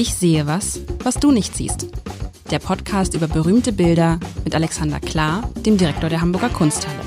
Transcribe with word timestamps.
Ich 0.00 0.14
sehe 0.14 0.46
was, 0.46 0.80
was 1.04 1.16
du 1.16 1.30
nicht 1.30 1.54
siehst. 1.54 1.88
Der 2.50 2.58
Podcast 2.58 3.12
über 3.12 3.28
berühmte 3.28 3.70
Bilder 3.70 4.18
mit 4.44 4.54
Alexander 4.54 4.98
Klar, 4.98 5.52
dem 5.56 5.76
Direktor 5.76 6.08
der 6.08 6.22
Hamburger 6.22 6.48
Kunsthalle. 6.48 6.98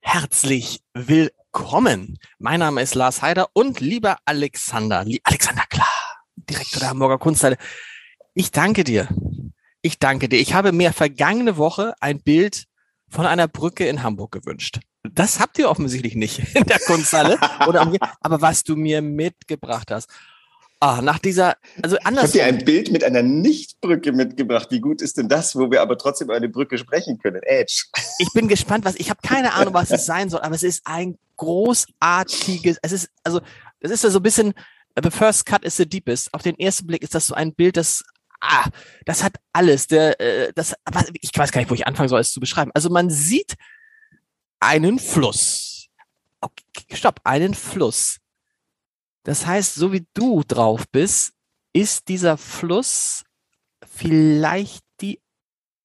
Herzlich 0.00 0.80
willkommen. 0.94 2.20
Mein 2.38 2.60
Name 2.60 2.80
ist 2.80 2.94
Lars 2.94 3.20
Heider 3.20 3.48
und 3.52 3.80
lieber 3.80 4.18
Alexander, 4.26 5.04
Alexander 5.24 5.64
Klar, 5.68 5.88
Direktor 6.36 6.78
der 6.78 6.90
Hamburger 6.90 7.18
Kunsthalle. 7.18 7.56
Ich 8.34 8.52
danke 8.52 8.84
dir. 8.84 9.08
Ich 9.82 9.98
danke 9.98 10.28
dir. 10.28 10.38
Ich 10.38 10.54
habe 10.54 10.70
mir 10.70 10.92
vergangene 10.92 11.56
Woche 11.56 11.94
ein 11.98 12.22
Bild 12.22 12.66
von 13.08 13.26
einer 13.26 13.48
Brücke 13.48 13.88
in 13.88 14.04
Hamburg 14.04 14.30
gewünscht. 14.30 14.78
Das 15.12 15.38
habt 15.38 15.58
ihr 15.58 15.68
offensichtlich 15.68 16.14
nicht 16.14 16.38
in 16.54 16.64
der 16.64 16.78
Kunsthalle. 16.80 17.38
oder 17.66 17.90
aber 18.20 18.40
was 18.40 18.64
du 18.64 18.76
mir 18.76 19.02
mitgebracht 19.02 19.90
hast. 19.90 20.08
Ah, 20.80 21.00
nach 21.00 21.18
dieser, 21.18 21.56
also 21.82 21.96
anders. 22.04 22.34
Ich 22.34 22.42
habe 22.42 22.52
dir 22.52 22.58
ein 22.58 22.64
Bild 22.64 22.92
mit 22.92 23.04
einer 23.04 23.22
Nichtbrücke 23.22 24.12
mitgebracht. 24.12 24.68
Wie 24.70 24.80
gut 24.80 25.00
ist 25.00 25.16
denn 25.16 25.28
das, 25.28 25.56
wo 25.56 25.70
wir 25.70 25.80
aber 25.80 25.96
trotzdem 25.96 26.26
über 26.26 26.36
eine 26.36 26.48
Brücke 26.48 26.76
sprechen 26.76 27.18
können? 27.18 27.42
Edge. 27.42 27.84
Ich 28.18 28.28
bin 28.32 28.48
gespannt, 28.48 28.84
was, 28.84 28.94
ich 28.96 29.10
habe 29.10 29.20
keine 29.26 29.54
Ahnung, 29.54 29.74
was 29.74 29.90
es 29.90 30.06
sein 30.06 30.30
soll, 30.30 30.40
aber 30.40 30.54
es 30.54 30.62
ist 30.62 30.82
ein 30.84 31.18
großartiges, 31.36 32.78
es 32.80 32.92
ist, 32.92 33.10
also, 33.24 33.40
es 33.80 33.90
ist 33.90 34.04
ja 34.04 34.10
so 34.10 34.20
ein 34.20 34.22
bisschen, 34.22 34.54
the 35.02 35.10
first 35.10 35.46
cut 35.46 35.64
is 35.64 35.76
the 35.76 35.88
deepest. 35.88 36.32
Auf 36.32 36.42
den 36.42 36.56
ersten 36.58 36.86
Blick 36.86 37.02
ist 37.02 37.14
das 37.14 37.26
so 37.26 37.34
ein 37.34 37.54
Bild, 37.54 37.76
das 37.76 38.04
ah, 38.40 38.68
das 39.04 39.22
hat 39.22 39.36
alles. 39.52 39.86
Der, 39.86 40.20
äh, 40.20 40.52
das, 40.54 40.74
aber 40.84 41.04
ich 41.20 41.30
weiß 41.34 41.50
gar 41.50 41.60
nicht, 41.60 41.70
wo 41.70 41.74
ich 41.74 41.86
anfangen 41.86 42.08
soll, 42.08 42.20
es 42.20 42.32
zu 42.32 42.40
beschreiben. 42.40 42.70
Also 42.74 42.90
man 42.90 43.10
sieht 43.10 43.54
einen 44.64 44.98
Fluss. 44.98 45.88
Okay, 46.40 46.96
stopp, 46.96 47.20
einen 47.24 47.54
Fluss. 47.54 48.18
Das 49.22 49.46
heißt, 49.46 49.74
so 49.74 49.92
wie 49.92 50.06
du 50.14 50.42
drauf 50.42 50.84
bist, 50.90 51.32
ist 51.72 52.08
dieser 52.08 52.36
Fluss 52.36 53.24
vielleicht 53.86 54.84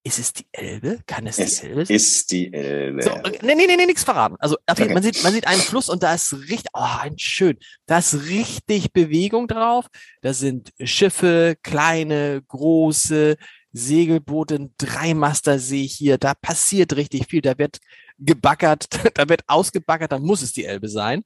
ist 0.03 0.17
es 0.17 0.33
die 0.33 0.47
Elbe? 0.53 0.99
Kann 1.05 1.27
es, 1.27 1.37
es 1.37 1.59
die 1.59 1.67
Elbe 1.67 1.85
sein? 1.85 1.95
ist 1.95 2.31
die 2.31 2.53
Elbe. 2.53 3.03
So, 3.03 3.11
nee, 3.41 3.53
nee, 3.55 3.67
nee, 3.67 3.75
nee, 3.75 3.85
nichts 3.85 4.03
verraten. 4.03 4.37
Also 4.39 4.57
okay. 4.69 4.93
man, 4.93 5.03
sieht, 5.03 5.21
man 5.23 5.33
sieht 5.33 5.45
einen 5.45 5.61
Fluss 5.61 5.89
und 5.89 6.03
da 6.03 6.13
ist 6.13 6.33
richtig, 6.33 6.71
oh, 6.73 6.97
ein 7.01 7.19
schön, 7.19 7.57
da 7.85 7.99
ist 7.99 8.13
richtig 8.27 8.93
Bewegung 8.93 9.47
drauf. 9.47 9.87
Da 10.21 10.33
sind 10.33 10.71
Schiffe, 10.81 11.57
kleine, 11.63 12.41
große, 12.47 13.35
Segelboote, 13.71 14.69
Dreimaster 14.77 15.59
sehe 15.59 15.85
ich 15.85 15.93
hier. 15.93 16.17
Da 16.17 16.33
passiert 16.33 16.95
richtig 16.95 17.27
viel. 17.27 17.41
Da 17.41 17.57
wird 17.57 17.79
gebackert, 18.17 18.87
da 19.15 19.29
wird 19.29 19.43
ausgebackert, 19.47 20.11
da 20.11 20.19
muss 20.19 20.41
es 20.41 20.53
die 20.53 20.65
Elbe 20.65 20.89
sein. 20.89 21.23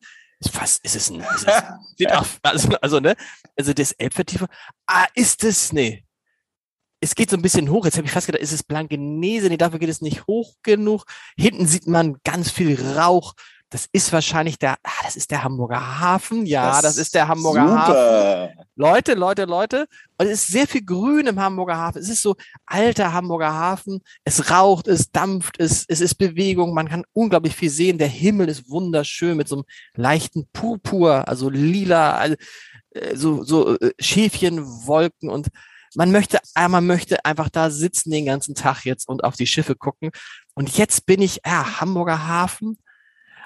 Fast, 0.51 0.83
ist 0.83 0.95
es 0.95 1.09
ein, 1.09 1.21
ist 1.21 1.47
es, 1.47 2.07
also, 2.43 2.69
also, 2.81 2.99
ne, 2.99 3.15
also 3.55 3.73
das 3.73 3.93
Elbvertiefung. 3.93 4.49
Ah, 4.85 5.05
ist 5.15 5.41
es, 5.45 5.71
nee, 5.71 6.03
es 7.03 7.15
geht 7.15 7.29
so 7.29 7.37
ein 7.37 7.41
bisschen 7.41 7.69
hoch. 7.69 7.85
Jetzt 7.85 7.97
habe 7.97 8.07
ich 8.07 8.13
fast 8.13 8.27
gedacht, 8.27 8.41
ist 8.41 8.53
es 8.53 8.63
Blankenese? 8.63 9.49
Nee, 9.49 9.57
dafür 9.57 9.79
geht 9.79 9.89
es 9.89 10.01
nicht 10.01 10.25
hoch 10.25 10.55
genug. 10.63 11.05
Hinten 11.37 11.67
sieht 11.67 11.85
man 11.85 12.17
ganz 12.23 12.49
viel 12.49 12.79
Rauch. 12.97 13.33
Das 13.73 13.87
ist 13.91 14.13
wahrscheinlich 14.13 14.59
der, 14.59 14.75
ah, 14.83 15.03
das 15.03 15.15
ist 15.15 15.31
der 15.31 15.43
Hamburger 15.43 15.99
Hafen. 15.99 16.45
Ja, 16.45 16.73
das, 16.73 16.83
das 16.83 16.97
ist 16.99 17.15
der 17.15 17.27
Hamburger 17.27 17.67
super. 17.67 18.47
Hafen. 18.47 18.65
Leute, 18.75 19.15
Leute, 19.15 19.45
Leute. 19.45 19.87
Und 20.19 20.27
es 20.27 20.43
ist 20.43 20.47
sehr 20.49 20.67
viel 20.67 20.85
Grün 20.85 21.25
im 21.25 21.39
Hamburger 21.39 21.77
Hafen. 21.77 21.97
Es 21.97 22.07
ist 22.07 22.21
so 22.21 22.35
alter 22.67 23.13
Hamburger 23.13 23.51
Hafen. 23.51 24.01
Es 24.23 24.51
raucht, 24.51 24.87
es 24.87 25.11
dampft, 25.11 25.55
es, 25.57 25.85
es 25.87 26.01
ist 26.01 26.19
Bewegung. 26.19 26.75
Man 26.75 26.87
kann 26.87 27.03
unglaublich 27.13 27.55
viel 27.55 27.71
sehen. 27.71 27.97
Der 27.97 28.09
Himmel 28.09 28.47
ist 28.47 28.69
wunderschön 28.69 29.37
mit 29.37 29.47
so 29.47 29.55
einem 29.55 29.65
leichten 29.95 30.47
Purpur, 30.53 31.27
also 31.27 31.49
lila, 31.49 32.15
also, 32.15 32.35
so, 33.15 33.43
so 33.43 33.75
äh, 33.79 33.91
Schäfchenwolken 33.99 35.31
und 35.31 35.47
man 35.95 36.11
möchte, 36.11 36.39
äh, 36.53 36.67
man 36.67 36.85
möchte 36.85 37.25
einfach 37.25 37.49
da 37.49 37.71
sitzen 37.71 38.11
den 38.11 38.27
ganzen 38.27 38.53
Tag 38.53 38.85
jetzt 38.85 39.07
und 39.07 39.23
auf 39.23 39.35
die 39.35 39.47
Schiffe 39.47 39.75
gucken. 39.75 40.11
Und 40.53 40.77
jetzt 40.77 41.07
bin 41.07 41.23
ich, 41.23 41.41
ja, 41.43 41.81
Hamburger 41.81 42.27
Hafen. 42.27 42.77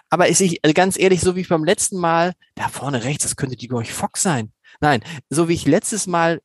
Aber 0.09 0.27
ist 0.27 0.41
ich, 0.41 0.63
also 0.63 0.73
ganz 0.73 0.97
ehrlich, 0.97 1.21
so 1.21 1.35
wie 1.35 1.43
beim 1.43 1.63
letzten 1.63 1.97
Mal, 1.97 2.33
da 2.55 2.69
vorne 2.69 3.03
rechts, 3.03 3.23
das 3.23 3.35
könnte 3.35 3.57
die 3.57 3.67
Gorch 3.67 3.91
Fox 3.91 4.21
sein. 4.21 4.51
Nein, 4.79 5.03
so 5.29 5.49
wie 5.49 5.53
ich 5.53 5.65
letztes 5.65 6.07
Mal 6.07 6.41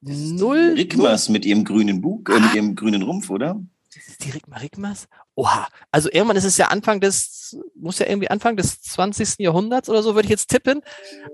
null. 0.00 0.74
Rickmas 0.76 1.28
mit 1.28 1.44
ihrem 1.44 1.64
grünen 1.64 2.00
Bug, 2.00 2.28
äh, 2.28 2.40
mit 2.40 2.54
ihrem 2.54 2.74
grünen 2.74 3.02
Rumpf, 3.02 3.30
oder? 3.30 3.60
Das 3.94 4.08
ist 4.08 4.24
die 4.24 4.30
Rigma 4.30 4.56
Rigmas? 4.56 5.06
Oha. 5.34 5.68
Also 5.90 6.10
irgendwann 6.10 6.36
ist 6.36 6.44
es 6.44 6.56
ja 6.56 6.68
Anfang 6.68 7.00
des, 7.00 7.56
muss 7.74 7.98
ja 7.98 8.06
irgendwie 8.06 8.30
Anfang 8.30 8.56
des 8.56 8.80
20. 8.80 9.38
Jahrhunderts 9.38 9.88
oder 9.90 10.02
so, 10.02 10.14
würde 10.14 10.26
ich 10.26 10.30
jetzt 10.30 10.48
tippen. 10.48 10.80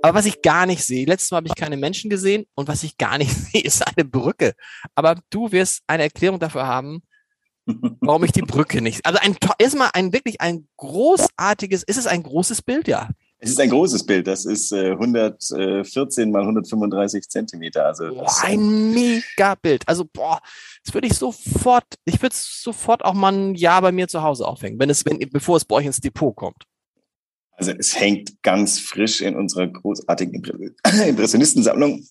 Aber 0.02 0.18
was 0.18 0.26
ich 0.26 0.42
gar 0.42 0.66
nicht 0.66 0.84
sehe, 0.84 1.06
letztes 1.06 1.30
Mal 1.30 1.38
habe 1.38 1.48
ich 1.48 1.54
keine 1.54 1.76
Menschen 1.76 2.10
gesehen 2.10 2.46
und 2.54 2.66
was 2.66 2.82
ich 2.82 2.98
gar 2.98 3.16
nicht 3.18 3.30
sehe, 3.52 3.62
ist 3.62 3.86
eine 3.86 4.04
Brücke. 4.04 4.54
Aber 4.96 5.20
du 5.30 5.52
wirst 5.52 5.82
eine 5.86 6.04
Erklärung 6.04 6.40
dafür 6.40 6.66
haben, 6.66 7.02
warum 8.00 8.24
ich 8.24 8.32
die 8.32 8.42
Brücke 8.42 8.80
nicht. 8.80 9.04
Also 9.04 9.18
ein 9.20 9.36
erstmal 9.58 9.90
ein 9.92 10.12
wirklich 10.12 10.40
ein 10.40 10.68
großartiges, 10.76 11.82
ist 11.82 11.98
es 11.98 12.06
ein 12.06 12.22
großes 12.22 12.62
Bild, 12.62 12.88
ja. 12.88 13.08
Es 13.40 13.50
ist 13.50 13.60
ein 13.60 13.70
großes 13.70 14.04
Bild. 14.04 14.26
Das 14.26 14.44
ist 14.44 14.72
äh, 14.72 14.92
114 14.92 16.30
mal 16.30 16.42
135 16.42 17.28
Zentimeter. 17.28 17.86
Also 17.86 18.08
boah, 18.08 18.26
ein 18.42 18.92
mega 18.92 19.54
Bild. 19.54 19.86
Also 19.86 20.04
boah, 20.04 20.40
das 20.84 20.92
würde 20.92 21.06
ich 21.06 21.14
sofort, 21.14 21.84
ich 22.04 22.20
würde 22.20 22.34
es 22.34 22.62
sofort 22.62 23.04
auch 23.04 23.14
mal 23.14 23.32
ein 23.32 23.54
Jahr 23.54 23.80
bei 23.80 23.92
mir 23.92 24.08
zu 24.08 24.22
Hause 24.22 24.46
aufhängen, 24.46 24.80
wenn 24.80 24.90
es, 24.90 25.04
wenn, 25.04 25.18
bevor 25.30 25.56
es 25.56 25.64
bei 25.64 25.76
euch 25.76 25.86
ins 25.86 26.00
Depot 26.00 26.34
kommt. 26.34 26.64
Also 27.52 27.72
es 27.72 27.98
hängt 27.98 28.42
ganz 28.42 28.78
frisch 28.80 29.20
in 29.20 29.36
unserer 29.36 29.66
großartigen 29.68 30.42
Impressionistensammlung. 31.06 32.04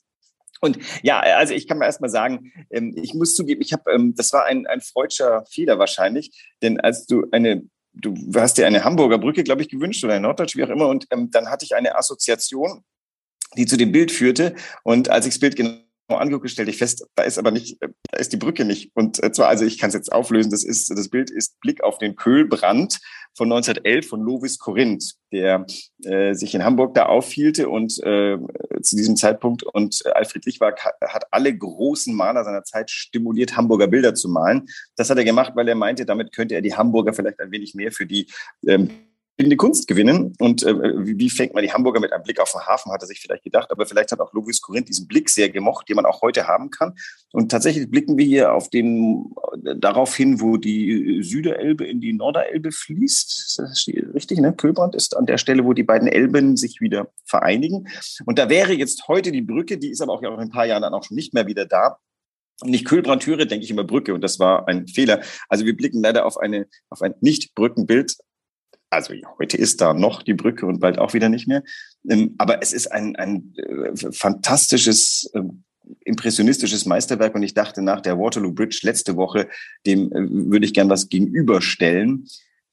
Und 0.61 0.79
ja, 1.03 1.19
also 1.19 1.53
ich 1.53 1.67
kann 1.67 1.77
mal 1.77 1.85
erstmal 1.85 2.09
sagen, 2.09 2.51
ähm, 2.69 2.93
ich 3.01 3.13
muss 3.13 3.35
zugeben, 3.35 3.61
ich 3.61 3.73
habe, 3.73 3.91
ähm, 3.91 4.13
das 4.15 4.33
war 4.33 4.45
ein, 4.45 4.67
ein 4.67 4.81
freudscher 4.81 5.45
Fehler 5.49 5.79
wahrscheinlich, 5.79 6.31
denn 6.61 6.79
als 6.79 7.05
du 7.05 7.25
eine 7.31 7.63
du 7.99 8.15
hast 8.35 8.59
dir 8.59 8.67
eine 8.67 8.83
Hamburger 8.83 9.17
Brücke, 9.17 9.43
glaube 9.43 9.63
ich, 9.63 9.69
gewünscht 9.69 10.03
oder 10.03 10.13
eine 10.13 10.21
Norddeutsch, 10.21 10.55
wie 10.55 10.63
auch 10.63 10.69
immer. 10.69 10.87
Und 10.87 11.07
ähm, 11.09 11.31
dann 11.31 11.49
hatte 11.49 11.65
ich 11.65 11.75
eine 11.75 11.97
Assoziation, 11.97 12.83
die 13.55 13.65
zu 13.65 13.75
dem 13.75 13.91
Bild 13.91 14.11
führte. 14.11 14.55
Und 14.83 15.09
als 15.09 15.25
ich 15.25 15.33
das 15.33 15.39
Bild 15.39 15.55
genau 15.55 15.86
angeguckt, 16.15 16.49
stellte 16.49 16.71
ich 16.71 16.77
fest, 16.77 17.05
da 17.15 17.23
ist 17.23 17.37
aber 17.37 17.51
nicht, 17.51 17.77
da 17.81 18.17
ist 18.17 18.31
die 18.31 18.37
Brücke 18.37 18.63
nicht. 18.63 18.91
Und 18.93 19.21
äh, 19.21 19.31
zwar, 19.31 19.49
also 19.49 19.65
ich 19.65 19.77
kann 19.77 19.89
es 19.89 19.93
jetzt 19.93 20.11
auflösen, 20.11 20.49
das 20.49 20.63
ist, 20.63 20.89
das 20.89 21.09
Bild 21.09 21.29
ist 21.29 21.59
Blick 21.59 21.83
auf 21.83 21.97
den 21.97 22.15
Köhlbrand 22.15 22.99
von 23.35 23.51
1911 23.51 24.07
von 24.07 24.21
Lovis 24.21 24.57
Corinth, 24.57 25.15
der 25.31 25.65
äh, 26.03 26.33
sich 26.33 26.55
in 26.55 26.63
Hamburg 26.63 26.95
da 26.95 27.07
aufhielte 27.07 27.69
und 27.69 28.01
äh, 28.03 28.37
zu 28.81 28.95
diesem 28.95 29.15
Zeitpunkt 29.17 29.63
und 29.63 30.05
Alfred 30.15 30.45
Lichwag 30.45 30.83
hat 31.01 31.25
alle 31.31 31.55
großen 31.55 32.15
Maler 32.15 32.43
seiner 32.43 32.63
Zeit 32.63 32.89
stimuliert, 32.89 33.57
Hamburger 33.57 33.87
Bilder 33.87 34.15
zu 34.15 34.29
malen. 34.29 34.67
Das 34.95 35.09
hat 35.09 35.17
er 35.17 35.25
gemacht, 35.25 35.53
weil 35.55 35.67
er 35.67 35.75
meinte, 35.75 36.05
damit 36.05 36.33
könnte 36.33 36.55
er 36.55 36.61
die 36.61 36.75
Hamburger 36.75 37.13
vielleicht 37.13 37.39
ein 37.39 37.51
wenig 37.51 37.75
mehr 37.75 37.91
für 37.91 38.05
die 38.05 38.27
ähm, 38.65 38.89
bildende 39.37 39.55
Kunst 39.55 39.87
gewinnen. 39.87 40.33
Und 40.39 40.63
äh, 40.63 40.73
wie 40.97 41.29
fängt 41.29 41.53
man 41.53 41.63
die 41.63 41.71
Hamburger 41.71 41.99
mit 41.99 42.11
einem 42.11 42.23
Blick 42.23 42.39
auf 42.39 42.51
den 42.51 42.61
Hafen, 42.61 42.91
hat 42.91 43.01
er 43.01 43.07
sich 43.07 43.19
vielleicht 43.19 43.43
gedacht. 43.43 43.69
Aber 43.71 43.85
vielleicht 43.85 44.11
hat 44.11 44.19
auch 44.19 44.33
Lovis 44.33 44.61
Corinth 44.61 44.89
diesen 44.89 45.07
Blick 45.07 45.29
sehr 45.29 45.49
gemocht, 45.49 45.87
den 45.87 45.95
man 45.95 46.05
auch 46.05 46.21
heute 46.21 46.47
haben 46.47 46.71
kann. 46.71 46.95
Und 47.31 47.51
tatsächlich 47.51 47.89
blicken 47.89 48.17
wir 48.17 48.25
hier 48.25 48.53
auf 48.53 48.69
den, 48.69 49.31
darauf 49.77 50.15
hin, 50.15 50.41
wo 50.41 50.57
die 50.57 51.21
Süderelbe 51.21 51.85
in 51.85 52.01
die 52.01 52.13
Norderelbe 52.13 52.71
fließt. 52.71 53.59
Das 53.59 53.87
ist 53.87 53.87
richtig, 54.15 54.39
ne? 54.39 54.53
Köbrand 54.53 54.95
ist 54.95 55.15
an 55.15 55.27
der 55.27 55.37
Stelle, 55.37 55.63
wo 55.63 55.73
die 55.73 55.83
beiden 55.83 56.07
Elben 56.07 56.57
sich 56.57 56.81
wieder 56.81 57.11
vereinigen. 57.23 57.87
Und 58.25 58.39
da 58.39 58.49
wäre 58.49 58.73
jetzt 58.73 59.07
heute 59.07 59.31
die 59.31 59.41
Brücke, 59.43 59.77
die 59.77 59.91
ist 59.91 60.01
aber 60.01 60.13
auch 60.13 60.23
in 60.23 60.29
ein 60.29 60.49
paar 60.49 60.65
Jahren 60.65 60.81
dann 60.81 60.93
auch 60.95 61.03
schon 61.03 61.15
nicht 61.15 61.33
mehr 61.33 61.45
wieder 61.45 61.65
da 61.65 61.99
nicht 62.63 62.85
Kühlbrand 62.85 63.25
höre, 63.27 63.45
denke 63.45 63.63
ich 63.63 63.69
immer 63.69 63.83
Brücke 63.83 64.13
und 64.13 64.21
das 64.21 64.39
war 64.39 64.67
ein 64.67 64.87
Fehler. 64.87 65.21
Also 65.47 65.65
wir 65.65 65.77
blicken 65.77 66.01
leider 66.01 66.25
auf 66.25 66.37
eine 66.37 66.67
auf 66.89 67.03
ein 67.03 67.13
nicht 67.21 67.53
Brückenbild, 67.53 68.17
also 68.89 69.13
heute 69.37 69.57
ist 69.57 69.81
da 69.81 69.93
noch 69.93 70.23
die 70.23 70.33
Brücke 70.33 70.65
und 70.65 70.79
bald 70.79 70.99
auch 70.99 71.13
wieder 71.13 71.29
nicht 71.29 71.47
mehr. 71.47 71.63
Ähm, 72.09 72.35
aber 72.37 72.61
es 72.61 72.73
ist 72.73 72.91
ein, 72.91 73.15
ein 73.15 73.53
äh, 73.55 74.11
fantastisches, 74.11 75.29
ähm, 75.33 75.63
impressionistisches 76.03 76.85
Meisterwerk 76.85 77.35
und 77.35 77.43
ich 77.43 77.53
dachte 77.53 77.81
nach 77.81 78.01
der 78.01 78.17
Waterloo 78.17 78.53
Bridge 78.53 78.79
letzte 78.83 79.15
Woche, 79.15 79.49
dem 79.85 80.11
äh, 80.11 80.51
würde 80.51 80.65
ich 80.65 80.73
gern 80.73 80.89
was 80.89 81.09
gegenüberstellen. 81.09 82.27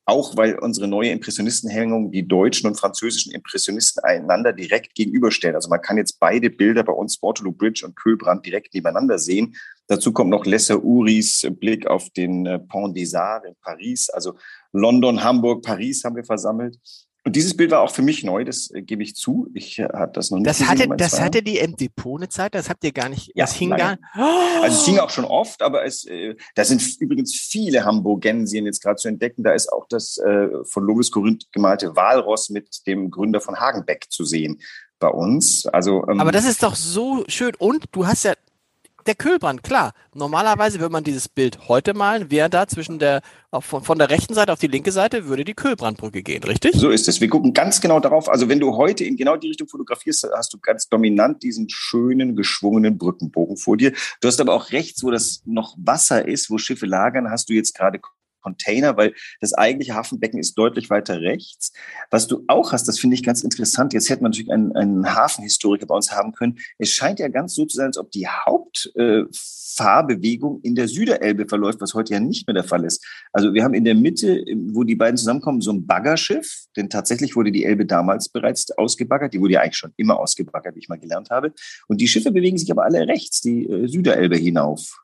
Auch 0.06 0.37
weil 0.37 0.59
unsere 0.59 0.87
neue 0.87 1.11
Impressionistenhängung 1.11 2.11
die 2.11 2.29
deutschen 2.29 2.69
und 2.69 2.79
französischen 2.79 3.33
Impressionisten 3.33 4.05
einander 4.05 4.53
direkt 4.53 4.95
gegenüberstellen. 4.95 5.56
Also 5.56 5.71
man 5.71 5.81
kann 5.81 5.97
jetzt 5.97 6.21
beide 6.21 6.51
Bilder 6.51 6.83
bei 6.83 6.93
uns, 6.93 7.23
Waterloo 7.23 7.53
Bridge 7.53 7.87
und 7.87 7.97
Kühlbrand, 7.97 8.45
direkt 8.45 8.75
nebeneinander 8.75 9.19
sehen. 9.19 9.56
Dazu 9.87 10.12
kommt 10.12 10.31
noch 10.31 10.45
Lesser 10.45 10.83
Uris 10.83 11.47
Blick 11.59 11.87
auf 11.87 12.11
den 12.11 12.45
äh, 12.47 12.59
Pont 12.59 12.97
des 12.97 13.15
Arts 13.15 13.47
in 13.47 13.55
Paris. 13.62 14.11
Also 14.11 14.37
London, 14.73 15.23
Hamburg, 15.23 15.62
Paris 15.62 16.05
haben 16.05 16.17
wir 16.17 16.25
versammelt. 16.25 16.79
Und 17.26 17.37
dieses 17.37 17.56
Bild 17.56 17.71
war 17.71 17.81
auch 17.81 17.91
für 17.91 18.03
mich 18.03 18.23
neu, 18.23 18.44
das 18.44 18.71
äh, 18.71 18.82
gebe 18.82 19.03
ich 19.03 19.17
zu. 19.17 19.49
Ich 19.55 19.79
äh, 19.79 19.88
habe 19.94 20.12
das 20.12 20.31
noch 20.31 20.38
nicht 20.38 20.47
das 20.47 20.59
gesehen. 20.59 20.91
Hatte, 20.91 20.97
das 20.97 21.21
hatte 21.21 21.43
die 21.43 21.56
im 21.56 21.75
Depot 21.75 22.21
eine 22.21 22.29
Zeit, 22.29 22.55
das 22.55 22.69
habt 22.69 22.85
ihr 22.85 22.93
gar 22.93 23.09
nicht, 23.09 23.29
ja, 23.35 23.44
das 23.44 23.55
hing 23.55 23.71
lange. 23.71 23.99
gar 23.99 23.99
oh. 24.19 24.62
Also 24.62 24.79
es 24.79 24.85
hing 24.85 24.99
auch 25.00 25.09
schon 25.09 25.25
oft, 25.25 25.62
aber 25.62 25.87
es, 25.87 26.05
äh, 26.05 26.37
da 26.55 26.65
sind 26.65 26.82
übrigens 27.00 27.35
viele 27.35 27.85
Hamburgensien 27.85 28.67
jetzt 28.67 28.82
gerade 28.82 28.97
zu 28.97 29.09
entdecken. 29.09 29.43
Da 29.43 29.53
ist 29.53 29.73
auch 29.73 29.87
das 29.88 30.19
äh, 30.19 30.49
von 30.65 30.85
Lovis 30.85 31.11
Korinth 31.11 31.50
gemalte 31.50 31.97
Walross 31.97 32.50
mit 32.50 32.87
dem 32.87 33.11
Gründer 33.11 33.41
von 33.41 33.59
Hagenbeck 33.59 34.06
zu 34.11 34.25
sehen 34.25 34.61
bei 34.99 35.09
uns. 35.09 35.67
Also, 35.67 36.06
ähm, 36.09 36.20
aber 36.20 36.31
das 36.31 36.44
ist 36.44 36.62
doch 36.62 36.77
so 36.77 37.25
schön. 37.29 37.55
Und 37.59 37.85
du 37.93 38.06
hast 38.06 38.25
ja 38.25 38.35
der 39.06 39.15
Kühlbrand, 39.15 39.62
klar. 39.62 39.93
Normalerweise 40.15 40.81
würde 40.81 40.93
man 40.93 41.05
dieses 41.05 41.29
Bild 41.29 41.69
heute 41.69 41.95
malen, 41.95 42.31
wäre 42.31 42.51
da 42.51 42.67
zwischen 42.67 42.99
der, 42.99 43.23
von, 43.53 43.83
von 43.83 43.99
der 43.99 44.11
rechten 44.11 44.35
Seite 44.35 44.53
auf 44.53 44.59
die 44.59 44.67
linke 44.67 44.93
Seite, 44.93 45.27
würde 45.27 45.45
die 45.45 45.55
Kühlbrandbrücke 45.55 46.23
gehen, 46.23 46.43
richtig? 46.45 46.75
So 46.75 46.91
ist 46.91 47.09
es. 47.09 47.21
Wir 47.21 47.29
gucken 47.29 47.53
ganz 47.53 47.81
genau 47.81 48.01
darauf. 48.01 48.29
Also 48.29 48.49
wenn 48.49 48.61
du 48.61 48.77
heute 48.77 49.05
in 49.05 49.17
genau 49.17 49.37
die 49.37 49.49
Richtung 49.49 49.69
fotografierst, 49.69 50.29
hast 50.35 50.53
du 50.53 50.59
ganz 50.59 50.89
dominant 50.89 51.43
diesen 51.43 51.69
schönen, 51.69 52.37
geschwungenen 52.37 52.99
Brückenbogen 52.99 53.56
vor 53.56 53.77
dir. 53.77 53.93
Du 54.21 54.29
hast 54.29 54.41
aber 54.41 54.55
auch 54.55 54.73
rechts, 54.73 55.03
wo 55.03 55.11
das 55.11 55.43
noch 55.45 55.77
Wasser 55.79 56.27
ist, 56.27 56.51
wo 56.51 56.59
Schiffe 56.59 56.87
lagern, 56.87 57.31
hast 57.31 57.49
du 57.49 57.53
jetzt 57.53 57.75
gerade 57.75 58.01
Container, 58.44 58.96
weil 58.96 59.12
das 59.41 59.55
eigentliche 59.55 59.94
Hafenbecken 59.94 60.38
ist 60.38 60.55
deutlich 60.55 60.88
weiter 60.91 61.20
rechts. 61.20 61.73
Was 62.11 62.29
du 62.29 62.44
auch 62.46 62.70
hast, 62.73 62.87
das 62.87 63.00
finde 63.00 63.14
ich 63.14 63.23
ganz 63.23 63.43
interessant. 63.43 63.94
Jetzt 63.94 64.11
hätte 64.11 64.23
man 64.23 64.32
natürlich 64.32 64.52
einen, 64.52 64.76
einen 64.76 65.14
Hafenhistoriker 65.14 65.87
bei 65.87 65.94
uns 65.94 66.12
haben 66.12 66.32
können. 66.32 66.58
Es 66.79 66.91
scheint 66.91 67.19
ja 67.19 67.29
ganz 67.29 67.55
so 67.55 67.64
zu 67.64 67.76
sein, 67.76 67.87
als 67.87 67.96
ob 67.99 68.11
die 68.11 68.26
Hauptfahrbewegung 68.29 70.61
äh, 70.62 70.69
in 70.69 70.75
der 70.75 70.88
Süderelbe 70.88 71.46
verläuft, 71.49 71.81
was 71.81 71.94
heute 71.94 72.12
ja 72.12 72.20
nicht 72.20 72.46
mehr 72.46 72.52
der 72.55 72.64
Fall 72.64 72.85
ist. 72.85 73.02
Also 73.32 73.55
wir 73.55 73.64
haben 73.64 73.73
in 73.75 73.85
der 73.85 73.94
Mitte, 73.94 74.44
wo 74.73 74.85
die 74.85 74.94
beiden 74.94 75.17
zusammenkommen, 75.17 75.62
so 75.62 75.73
ein 75.73 75.87
Baggerschiff, 75.87 76.67
denn 76.76 76.91
tatsächlich 76.91 77.37
wurde 77.37 77.50
die 77.50 77.64
Elbe 77.64 77.87
damals 77.87 78.29
bereits 78.29 78.70
ausgebaggert. 78.73 79.32
Die 79.32 79.41
wurde 79.41 79.55
ja 79.55 79.62
eigentlich 79.62 79.79
schon 79.79 79.94
immer 79.96 80.19
ausgebaggert, 80.19 80.75
wie 80.75 80.81
ich 80.81 80.91
mal 80.91 80.99
gelernt 80.99 81.31
habe. 81.31 81.55
Und 81.88 82.02
die 82.02 82.08
Schiffe 82.08 82.31
bewegen 82.31 82.58
sich 82.58 82.70
aber 82.70 82.85
alle 82.85 83.08
rechts, 83.08 83.41
die 83.41 83.67
äh, 83.67 83.88
Süderelbe 83.88 84.37
hinauf. 84.37 85.04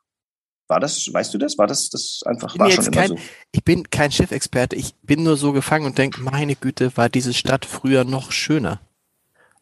War 0.71 0.79
das, 0.79 1.13
weißt 1.13 1.33
du 1.33 1.37
das? 1.37 1.57
War 1.57 1.67
das, 1.67 1.89
das 1.89 2.21
einfach, 2.25 2.57
war 2.57 2.71
schon 2.71 2.85
kein, 2.91 3.11
immer 3.11 3.19
so? 3.19 3.23
Ich 3.51 3.61
bin 3.65 3.89
kein 3.89 4.09
Schiffexperte. 4.09 4.77
Ich 4.77 4.95
bin 5.03 5.21
nur 5.21 5.35
so 5.35 5.51
gefangen 5.51 5.85
und 5.85 5.97
denke, 5.97 6.21
meine 6.21 6.55
Güte, 6.55 6.95
war 6.95 7.09
diese 7.09 7.33
Stadt 7.33 7.65
früher 7.65 8.05
noch 8.05 8.31
schöner. 8.31 8.79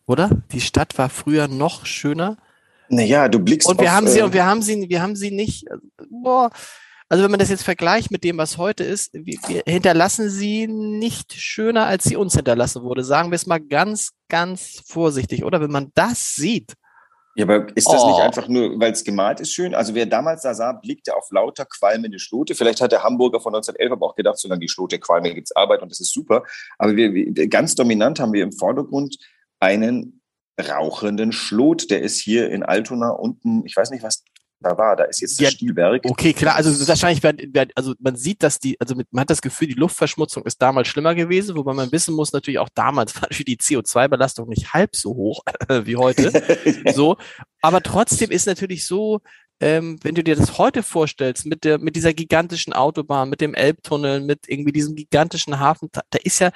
Oder? 0.05 0.29
Die 0.51 0.61
Stadt 0.61 0.99
war 0.99 1.09
früher 1.09 1.47
noch 1.47 1.87
schöner. 1.87 2.37
Naja, 2.89 3.27
du 3.27 3.39
blickst 3.39 3.67
Und 3.67 3.81
wir 3.81 3.89
auf, 3.89 3.95
haben 3.95 4.07
sie, 4.07 4.19
äh, 4.19 4.21
und 4.21 4.33
wir 4.33 4.45
haben 4.45 4.61
sie, 4.61 4.87
wir 4.87 5.01
haben 5.01 5.15
sie 5.15 5.31
nicht, 5.31 5.65
boah, 6.11 6.51
also 7.07 7.23
wenn 7.23 7.31
man 7.31 7.39
das 7.39 7.49
jetzt 7.49 7.63
vergleicht 7.63 8.11
mit 8.11 8.23
dem, 8.23 8.37
was 8.37 8.59
heute 8.59 8.83
ist, 8.83 9.11
wir, 9.11 9.39
wir 9.47 9.63
hinterlassen 9.65 10.29
sie 10.29 10.67
nicht 10.67 11.33
schöner, 11.33 11.87
als 11.87 12.03
sie 12.03 12.17
uns 12.17 12.35
hinterlassen 12.35 12.83
wurde. 12.83 13.03
Sagen 13.03 13.31
wir 13.31 13.35
es 13.35 13.47
mal 13.47 13.59
ganz, 13.59 14.11
ganz 14.27 14.83
vorsichtig, 14.85 15.43
oder? 15.43 15.59
Wenn 15.59 15.71
man 15.71 15.91
das 15.95 16.35
sieht, 16.35 16.75
ja, 17.39 17.45
aber 17.45 17.67
ist 17.73 17.87
das 17.87 18.03
oh. 18.03 18.09
nicht 18.09 18.19
einfach 18.19 18.49
nur, 18.49 18.77
weil 18.81 18.91
es 18.91 19.05
gemalt 19.05 19.39
ist, 19.39 19.53
schön? 19.53 19.73
Also 19.73 19.95
wer 19.95 20.05
damals 20.05 20.41
da 20.41 20.53
sah, 20.53 20.73
blickte 20.73 21.15
auf 21.15 21.31
lauter 21.31 21.63
qualmende 21.63 22.19
Schlote. 22.19 22.53
Vielleicht 22.53 22.81
hat 22.81 22.91
der 22.91 23.03
Hamburger 23.03 23.39
von 23.39 23.55
1911 23.55 23.93
aber 23.93 24.07
auch 24.07 24.15
gedacht, 24.15 24.37
solange 24.37 24.59
die 24.59 24.67
Schlote 24.67 24.99
qualmen, 24.99 25.33
gibt 25.33 25.47
es 25.47 25.55
Arbeit 25.55 25.81
und 25.81 25.89
das 25.89 26.01
ist 26.01 26.11
super. 26.11 26.43
Aber 26.77 26.97
wir, 26.97 27.47
ganz 27.47 27.75
dominant 27.75 28.19
haben 28.19 28.33
wir 28.33 28.43
im 28.43 28.51
Vordergrund 28.51 29.17
einen 29.61 30.21
rauchenden 30.59 31.31
Schlot. 31.31 31.89
Der 31.89 32.01
ist 32.01 32.19
hier 32.19 32.49
in 32.49 32.61
Altona 32.61 33.11
unten, 33.11 33.65
ich 33.65 33.77
weiß 33.77 33.91
nicht, 33.91 34.03
was 34.03 34.25
da 34.61 34.77
war. 34.77 34.95
Da 34.95 35.05
ist 35.05 35.21
jetzt 35.21 35.39
das 35.39 35.53
ja. 35.53 35.57
Okay, 36.11 36.33
klar. 36.33 36.55
Also 36.55 36.87
wahrscheinlich, 36.87 37.23
also 37.75 37.93
man 37.99 38.15
sieht, 38.15 38.43
dass 38.43 38.59
die, 38.59 38.79
also 38.79 38.95
man 38.95 39.21
hat 39.21 39.29
das 39.29 39.41
Gefühl, 39.41 39.67
die 39.67 39.73
Luftverschmutzung 39.73 40.43
ist 40.45 40.61
damals 40.61 40.87
schlimmer 40.87 41.15
gewesen, 41.15 41.55
wobei 41.55 41.73
man 41.73 41.91
wissen 41.91 42.15
muss, 42.15 42.33
natürlich 42.33 42.59
auch 42.59 42.69
damals 42.73 43.15
war 43.21 43.29
die 43.29 43.57
CO2-Belastung 43.57 44.49
nicht 44.49 44.73
halb 44.73 44.95
so 44.95 45.11
hoch 45.15 45.43
wie 45.69 45.95
heute. 45.95 46.31
so, 46.93 47.17
aber 47.61 47.81
trotzdem 47.81 48.31
ist 48.31 48.47
natürlich 48.47 48.85
so, 48.85 49.21
ähm, 49.61 49.99
wenn 50.03 50.15
du 50.15 50.23
dir 50.23 50.35
das 50.35 50.57
heute 50.57 50.83
vorstellst, 50.83 51.45
mit 51.45 51.63
der, 51.63 51.79
mit 51.79 51.95
dieser 51.95 52.13
gigantischen 52.13 52.73
Autobahn, 52.73 53.29
mit 53.29 53.41
dem 53.41 53.53
Elbtunnel, 53.53 54.21
mit 54.21 54.47
irgendwie 54.47 54.71
diesem 54.71 54.95
gigantischen 54.95 55.59
Hafen, 55.59 55.89
da 55.91 56.19
ist 56.23 56.39
ja, 56.39 56.51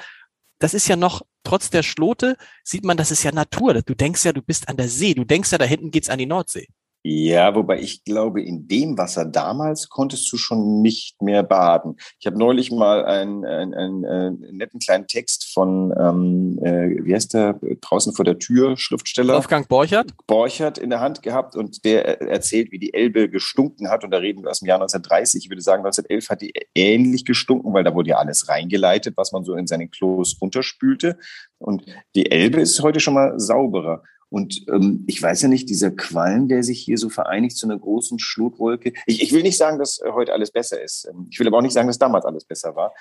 das 0.60 0.74
ist 0.74 0.88
ja 0.88 0.96
noch, 0.96 1.22
trotz 1.44 1.70
der 1.70 1.84
Schlote, 1.84 2.38
sieht 2.64 2.86
man, 2.86 2.96
das 2.96 3.12
ist 3.12 3.24
ja 3.24 3.34
Natur. 3.34 3.74
Du 3.82 3.96
denkst 3.96 4.24
ja, 4.24 4.32
du 4.32 4.42
bist 4.42 4.70
an 4.70 4.78
der 4.78 4.88
See. 4.88 5.14
Du 5.14 5.26
denkst 5.26 5.52
ja, 5.52 5.58
da 5.58 5.66
hinten 5.66 5.92
geht's 5.92 6.10
an 6.10 6.20
die 6.20 6.26
Nordsee. 6.26 6.68
Ja, 7.06 7.54
wobei 7.54 7.82
ich 7.82 8.06
glaube, 8.06 8.42
in 8.42 8.70
dem 8.70 8.98
Wasser 8.98 9.26
damals 9.26 9.90
konntest 9.90 10.32
du 10.32 10.38
schon 10.38 10.82
nicht 10.82 11.22
mehr 11.22 11.44
baden. 11.44 11.98
Ich 12.18 12.26
habe 12.26 12.40
neulich 12.40 12.72
mal 12.72 13.04
einen, 13.04 13.44
einen, 13.44 13.74
einen, 13.74 14.06
einen, 14.06 14.44
äh, 14.44 14.52
netten 14.54 14.80
kleinen 14.80 15.08
Text 15.08 15.52
von, 15.54 15.94
ähm, 16.00 16.60
äh, 16.64 17.04
wie 17.04 17.14
heißt 17.14 17.34
der, 17.34 17.60
draußen 17.82 18.14
vor 18.14 18.24
der 18.24 18.40
Tür, 18.40 18.78
Schriftsteller? 18.78 19.34
Wolfgang 19.34 19.68
Borchert? 19.68 20.14
Borchert 20.28 20.78
in 20.78 20.90
der 20.90 21.02
Hand 21.02 21.22
gehabt 21.22 21.58
und 21.58 21.84
der 21.84 22.22
erzählt, 22.22 22.72
wie 22.72 22.80
die 22.80 22.94
Elbe 22.94 23.28
gestunken 23.28 23.90
hat. 23.90 24.06
Und 24.06 24.12
da 24.12 24.20
reden 24.20 24.44
wir 24.44 24.52
aus 24.52 24.60
dem 24.60 24.70
Jahr 24.70 24.78
1930. 24.78 25.44
Ich 25.44 25.50
würde 25.50 25.62
sagen, 25.62 25.86
1911 25.86 26.30
hat 26.30 26.42
die 26.42 26.54
ähnlich 26.74 27.26
gestunken, 27.26 27.74
weil 27.74 27.84
da 27.84 27.94
wurde 27.94 28.12
ja 28.12 28.18
alles 28.18 28.48
reingeleitet, 28.48 29.18
was 29.18 29.34
man 29.34 29.44
so 29.44 29.56
in 29.56 29.68
seinen 29.68 29.92
Klos 29.92 30.38
runterspülte. 30.42 31.18
Und 31.58 31.84
die 32.16 32.32
Elbe 32.32 32.62
ist 32.62 32.82
heute 32.82 33.02
schon 33.02 33.14
mal 33.14 33.38
sauberer. 33.38 34.04
Und 34.34 34.66
ähm, 34.68 35.04
ich 35.06 35.22
weiß 35.22 35.44
ja 35.44 35.48
nicht, 35.48 35.70
dieser 35.70 35.92
Qualm, 35.92 36.48
der 36.48 36.64
sich 36.64 36.82
hier 36.82 36.98
so 36.98 37.10
vereinigt 37.10 37.56
zu 37.56 37.68
einer 37.68 37.78
großen 37.78 38.18
Schlotwolke. 38.18 38.94
Ich, 39.06 39.22
ich 39.22 39.32
will 39.32 39.44
nicht 39.44 39.60
sagen, 39.60 39.78
dass 39.78 40.00
äh, 40.00 40.12
heute 40.12 40.34
alles 40.34 40.50
besser 40.50 40.82
ist. 40.82 41.08
Ähm, 41.08 41.28
ich 41.30 41.40
will 41.40 41.46
aber 41.46 41.60
auch 41.60 41.62
nicht 41.62 41.74
sagen, 41.74 41.86
dass 41.86 42.00
damals 42.00 42.26
alles 42.26 42.44
besser 42.44 42.76
war. 42.76 42.96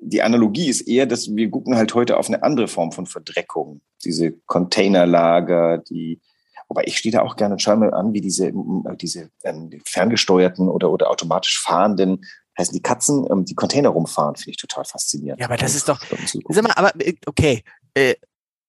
Die 0.00 0.22
Analogie 0.22 0.70
ist 0.70 0.88
eher, 0.88 1.04
dass 1.04 1.36
wir 1.36 1.50
gucken 1.50 1.76
halt 1.76 1.92
heute 1.92 2.16
auf 2.16 2.28
eine 2.28 2.42
andere 2.42 2.68
Form 2.68 2.92
von 2.92 3.04
Verdreckung. 3.04 3.82
Diese 4.02 4.32
Containerlager, 4.46 5.76
die, 5.76 6.22
wobei 6.68 6.84
ich 6.86 6.96
stehe 6.96 7.12
da 7.12 7.20
auch 7.20 7.36
gerne 7.36 7.56
und 7.56 7.60
schaue 7.60 7.76
mir 7.76 7.92
an, 7.92 8.14
wie 8.14 8.22
diese, 8.22 8.46
äh, 8.46 8.96
diese 8.98 9.28
ähm, 9.44 9.68
ferngesteuerten 9.84 10.70
oder, 10.70 10.90
oder 10.90 11.10
automatisch 11.10 11.60
fahrenden 11.60 12.24
heißen 12.58 12.72
die 12.72 12.82
Katzen, 12.82 13.26
ähm, 13.30 13.44
die 13.44 13.54
Container 13.54 13.90
rumfahren, 13.90 14.36
finde 14.36 14.52
ich 14.52 14.56
total 14.56 14.86
faszinierend. 14.86 15.38
Ja, 15.38 15.48
aber 15.48 15.58
das 15.58 15.74
ist 15.74 15.86
doch, 15.86 16.00
sag 16.48 16.64
mal, 16.64 16.72
aber 16.76 16.98
äh, 16.98 17.12
okay, 17.26 17.62
äh, 17.92 18.14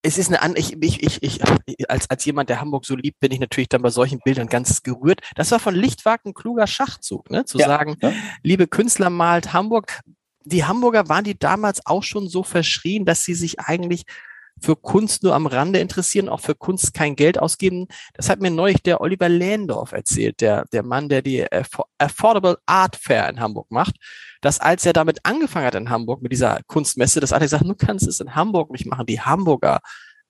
es 0.02 0.18
ist 0.18 0.34
eine 0.34 0.58
ich, 0.58 0.82
ich, 0.82 1.04
ich, 1.04 1.24
ich, 1.24 1.90
als, 1.90 2.10
als 2.10 2.26
jemand, 2.26 2.50
der 2.50 2.62
Hamburg 2.62 2.86
so 2.86 2.96
liebt, 2.96 3.20
bin 3.20 3.32
ich 3.32 3.40
natürlich 3.40 3.70
dann 3.70 3.82
bei 3.82 3.90
solchen 3.90 4.20
Bildern 4.20 4.48
ganz 4.48 4.82
gerührt. 4.84 5.22
Das 5.36 5.52
war 5.52 5.60
von 5.60 5.76
Lichtwag 5.76 6.26
ein 6.26 6.34
kluger 6.34 6.68
Schachzug, 6.68 7.30
ne? 7.30 7.46
Zu 7.46 7.58
ja, 7.58 7.68
sagen, 7.68 7.98
ja. 8.02 8.14
liebe 8.42 8.68
Künstler 8.68 9.10
malt 9.10 9.54
Hamburg. 9.54 10.00
Die 10.46 10.64
Hamburger 10.64 11.10
waren 11.10 11.26
die 11.26 11.38
damals 11.38 11.86
auch 11.86 12.04
schon 12.04 12.30
so 12.30 12.44
verschrien, 12.44 13.06
dass 13.06 13.24
sie 13.24 13.34
sich 13.34 13.60
eigentlich 13.60 14.06
für 14.62 14.76
Kunst 14.76 15.24
nur 15.24 15.36
am 15.36 15.48
Rande 15.48 15.80
interessieren, 15.80 16.30
auch 16.30 16.40
für 16.40 16.56
Kunst 16.56 16.94
kein 16.94 17.16
Geld 17.16 17.40
ausgeben. 17.40 17.88
Das 18.14 18.30
hat 18.30 18.42
mir 18.42 18.52
neulich 18.52 18.82
der 18.84 19.02
Oliver 19.02 19.30
Lehndorf 19.30 19.92
erzählt, 19.92 20.42
der, 20.42 20.66
der 20.72 20.84
Mann, 20.84 21.10
der 21.10 21.22
die 21.22 21.46
Affordable 21.98 22.58
Art 22.66 22.96
Fair 22.96 23.30
in 23.30 23.40
Hamburg 23.40 23.72
macht, 23.72 23.96
dass 24.42 24.60
als 24.60 24.86
er 24.86 24.94
damit 24.94 25.20
angefangen 25.24 25.66
hat 25.66 25.76
in 25.76 25.90
Hamburg 25.90 26.22
mit 26.22 26.32
dieser 26.32 26.62
Kunstmesse, 26.68 27.20
dass 27.20 27.34
alle 27.34 27.46
gesagt, 27.46 27.66
du 27.66 27.76
kannst 27.76 28.08
es 28.08 28.20
in 28.20 28.36
Hamburg 28.36 28.72
nicht 28.72 28.86
machen. 28.86 29.06
Die 29.06 29.22
Hamburger, 29.22 29.80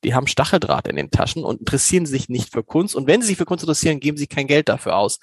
die 0.03 0.13
haben 0.13 0.27
Stacheldraht 0.27 0.87
in 0.87 0.95
den 0.95 1.11
Taschen 1.11 1.43
und 1.43 1.59
interessieren 1.59 2.05
sich 2.05 2.29
nicht 2.29 2.51
für 2.51 2.63
Kunst. 2.63 2.95
Und 2.95 3.07
wenn 3.07 3.21
sie 3.21 3.27
sich 3.27 3.37
für 3.37 3.45
Kunst 3.45 3.63
interessieren, 3.63 3.99
geben 3.99 4.17
sie 4.17 4.27
kein 4.27 4.47
Geld 4.47 4.69
dafür 4.69 4.95
aus. 4.95 5.19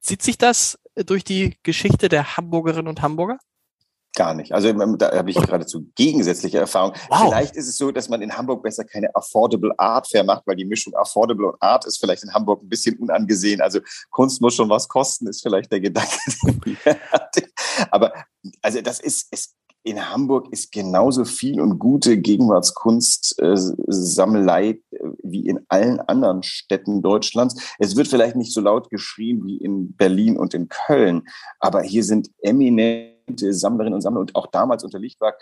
Zieht 0.00 0.22
sich 0.22 0.38
das 0.38 0.78
durch 0.94 1.24
die 1.24 1.58
Geschichte 1.62 2.08
der 2.08 2.36
Hamburgerinnen 2.36 2.88
und 2.88 3.02
Hamburger? 3.02 3.38
Gar 4.16 4.32
nicht. 4.32 4.52
Also 4.52 4.72
da 4.72 5.14
habe 5.14 5.30
ich 5.30 5.36
geradezu 5.36 5.90
gegensätzliche 5.94 6.58
Erfahrung. 6.58 6.94
Wow. 7.10 7.28
Vielleicht 7.28 7.54
ist 7.54 7.68
es 7.68 7.76
so, 7.76 7.92
dass 7.92 8.08
man 8.08 8.22
in 8.22 8.34
Hamburg 8.34 8.62
besser 8.62 8.82
keine 8.82 9.14
Affordable 9.14 9.78
Art 9.78 10.08
Fair 10.08 10.24
macht, 10.24 10.46
weil 10.46 10.56
die 10.56 10.64
Mischung 10.64 10.94
Affordable 10.94 11.52
und 11.52 11.60
Art 11.60 11.84
ist 11.84 11.98
vielleicht 11.98 12.24
in 12.24 12.32
Hamburg 12.32 12.62
ein 12.62 12.68
bisschen 12.70 12.98
unangesehen. 12.98 13.60
Also 13.60 13.80
Kunst 14.08 14.40
muss 14.40 14.54
schon 14.54 14.70
was 14.70 14.88
kosten, 14.88 15.26
ist 15.26 15.42
vielleicht 15.42 15.70
der 15.70 15.80
Gedanke. 15.80 16.16
Aber 17.90 18.14
also 18.62 18.80
das 18.80 19.00
ist, 19.00 19.28
es, 19.32 19.54
in 19.82 20.10
Hamburg 20.10 20.50
ist 20.50 20.72
genauso 20.72 21.26
viel 21.26 21.60
und 21.60 21.78
gute 21.78 22.16
Gegenwartskunst-Sammelei 22.16 24.68
äh, 24.68 24.80
wie 25.24 25.46
in 25.46 25.60
allen 25.68 26.00
anderen 26.00 26.42
Städten 26.42 27.02
Deutschlands. 27.02 27.74
Es 27.78 27.96
wird 27.96 28.08
vielleicht 28.08 28.36
nicht 28.36 28.54
so 28.54 28.62
laut 28.62 28.88
geschrien 28.88 29.44
wie 29.44 29.58
in 29.58 29.94
Berlin 29.94 30.38
und 30.38 30.54
in 30.54 30.70
Köln, 30.70 31.28
aber 31.60 31.82
hier 31.82 32.02
sind 32.02 32.30
eminent 32.40 33.15
Sammlerinnen 33.28 33.94
und 33.94 34.00
Sammler 34.00 34.20
und 34.20 34.34
auch 34.34 34.46
damals 34.46 34.84
unter 34.84 34.98
Lichtwag. 34.98 35.38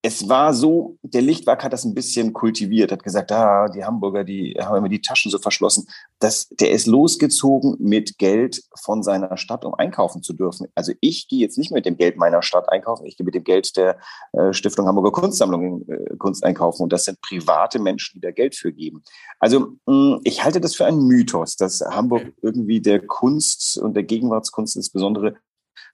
Es 0.00 0.28
war 0.28 0.54
so, 0.54 0.96
der 1.02 1.22
Lichtwag 1.22 1.64
hat 1.64 1.72
das 1.72 1.84
ein 1.84 1.92
bisschen 1.92 2.32
kultiviert, 2.32 2.92
hat 2.92 3.02
gesagt, 3.02 3.32
ah, 3.32 3.68
die 3.68 3.84
Hamburger, 3.84 4.22
die 4.22 4.54
haben 4.56 4.76
immer 4.76 4.88
die 4.88 5.02
Taschen 5.02 5.28
so 5.28 5.38
verschlossen. 5.38 5.88
Das, 6.20 6.48
der 6.50 6.70
ist 6.70 6.86
losgezogen 6.86 7.74
mit 7.80 8.16
Geld 8.16 8.62
von 8.80 9.02
seiner 9.02 9.36
Stadt, 9.36 9.64
um 9.64 9.74
einkaufen 9.74 10.22
zu 10.22 10.34
dürfen. 10.34 10.68
Also 10.76 10.92
ich 11.00 11.26
gehe 11.26 11.40
jetzt 11.40 11.58
nicht 11.58 11.72
mit 11.72 11.84
dem 11.84 11.96
Geld 11.96 12.16
meiner 12.16 12.42
Stadt 12.42 12.68
einkaufen, 12.68 13.06
ich 13.06 13.16
gehe 13.16 13.24
mit 13.24 13.34
dem 13.34 13.42
Geld 13.42 13.76
der 13.76 13.98
äh, 14.34 14.52
Stiftung 14.52 14.86
Hamburger 14.86 15.10
Kunstsammlung 15.10 15.88
äh, 15.88 16.16
Kunst 16.16 16.44
einkaufen. 16.44 16.84
Und 16.84 16.92
das 16.92 17.02
sind 17.02 17.20
private 17.20 17.80
Menschen, 17.80 18.14
die 18.14 18.20
da 18.20 18.30
Geld 18.30 18.54
für 18.54 18.72
geben. 18.72 19.02
Also 19.40 19.72
mh, 19.86 20.16
mm, 20.16 20.20
ich 20.22 20.44
halte 20.44 20.60
das 20.60 20.76
für 20.76 20.86
einen 20.86 21.08
Mythos, 21.08 21.56
dass 21.56 21.80
Hamburg 21.80 22.32
irgendwie 22.40 22.80
der 22.80 23.04
Kunst 23.04 23.76
und 23.78 23.94
der 23.94 24.04
Gegenwartskunst 24.04 24.76
insbesondere 24.76 25.34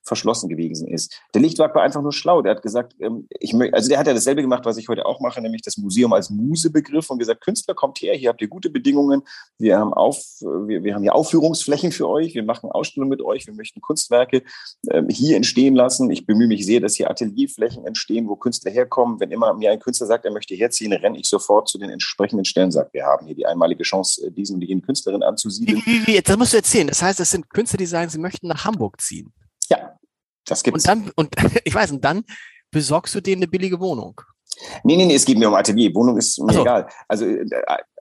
verschlossen 0.03 0.49
gewesen 0.49 0.89
ist. 0.89 1.21
Der 1.35 1.41
Lichtwag 1.41 1.75
war 1.75 1.83
einfach 1.83 2.03
nur 2.03 2.13
schlau. 2.13 2.43
Der 2.43 2.57
hat 2.57 2.63
gesagt, 2.63 2.95
ähm, 3.01 3.27
ich 3.41 3.55
also 3.73 3.89
der 3.89 3.99
hat 3.99 4.07
ja 4.07 4.15
dasselbe 4.15 4.43
gemacht, 4.43 4.65
was 4.65 4.77
ich 4.77 4.89
heute 4.89 5.07
auch 5.07 5.21
mache, 5.21 5.41
nämlich 5.41 5.63
das 5.63 5.77
Museum 5.77 6.13
als 6.13 6.31
Musebegriff 6.31 7.11
und 7.11 7.19
gesagt, 7.19 7.41
Künstler 7.43 7.75
kommt 7.75 8.01
her, 8.01 8.15
hier 8.15 8.29
habt 8.29 8.43
ihr 8.43 8.49
gute 8.49 8.71
Bedingungen, 8.71 9.23
wir 9.59 9.79
haben 9.79 9.95
auf, 9.95 10.19
wir, 10.41 10.85
wir 10.85 10.95
haben 10.95 11.03
hier 11.03 11.15
Aufführungsflächen 11.15 11.93
für 11.93 12.09
euch, 12.09 12.35
wir 12.35 12.45
machen 12.45 12.71
Ausstellungen 12.71 13.11
mit 13.11 13.23
euch, 13.23 13.47
wir 13.47 13.55
möchten 13.55 13.81
Kunstwerke 13.81 14.43
ähm, 14.91 15.09
hier 15.09 15.37
entstehen 15.37 15.75
lassen. 15.75 16.11
Ich 16.11 16.27
bemühe 16.27 16.49
mich 16.49 16.67
sehr, 16.67 16.81
dass 16.81 16.95
hier 16.95 17.11
Atelierflächen 17.11 17.87
entstehen, 17.87 18.29
wo 18.29 18.37
Künstler 18.37 18.71
herkommen. 18.71 19.21
Wenn 19.21 19.31
immer 19.31 19.55
mir 19.55 19.71
ein 19.71 19.81
Künstler 19.81 20.07
sagt, 20.07 20.25
er 20.25 20.33
möchte 20.33 20.55
herziehen, 20.55 20.93
renne 20.93 21.19
ich 21.19 21.29
sofort 21.29 21.69
zu 21.69 21.79
den 21.79 21.91
entsprechenden 21.91 22.45
Stellen, 22.45 22.71
sagt, 22.71 22.93
wir 22.95 23.05
haben 23.05 23.27
hier 23.27 23.35
die 23.35 23.47
einmalige 23.47 23.83
Chance, 23.83 24.27
äh, 24.27 24.31
diesen 24.31 24.57
und 24.57 24.63
jenen 24.63 24.83
Künstlerin 24.83 25.23
anzusiedeln. 25.23 25.83
Wie, 25.85 26.07
wie, 26.07 26.07
wie, 26.07 26.21
das 26.21 26.37
musst 26.37 26.53
du 26.53 26.59
erzählen. 26.59 26.87
Das 26.87 27.03
heißt, 27.03 27.21
es 27.21 27.31
sind 27.31 27.49
Künstler, 27.51 27.79
die 27.79 27.87
sagen, 27.87 28.11
sie 28.11 28.19
möchten 28.19 28.49
nach 28.49 28.65
Hamburg 28.65 29.01
ziehen. 29.01 29.33
Ja, 29.69 29.99
das 30.47 30.63
gibt's. 30.63 30.85
Und 30.85 30.89
dann, 30.89 31.13
und 31.17 31.35
ich 31.65 31.75
weiß, 31.75 31.91
und 31.93 32.05
dann 32.05 32.25
besorgst 32.71 33.15
du 33.15 33.21
denen 33.21 33.43
eine 33.43 33.49
billige 33.51 33.81
Wohnung. 33.81 34.21
Nee, 34.85 34.97
nee, 34.97 35.07
nee, 35.07 35.15
es 35.15 35.25
geht 35.25 35.39
mir 35.39 35.49
um 35.49 35.55
Atelier. 35.55 35.95
Wohnung 35.95 36.17
ist 36.17 36.39
mir 36.41 36.53
so. 36.53 36.63
egal. 36.63 36.89
Also 37.09 37.27
äh, 37.27 37.47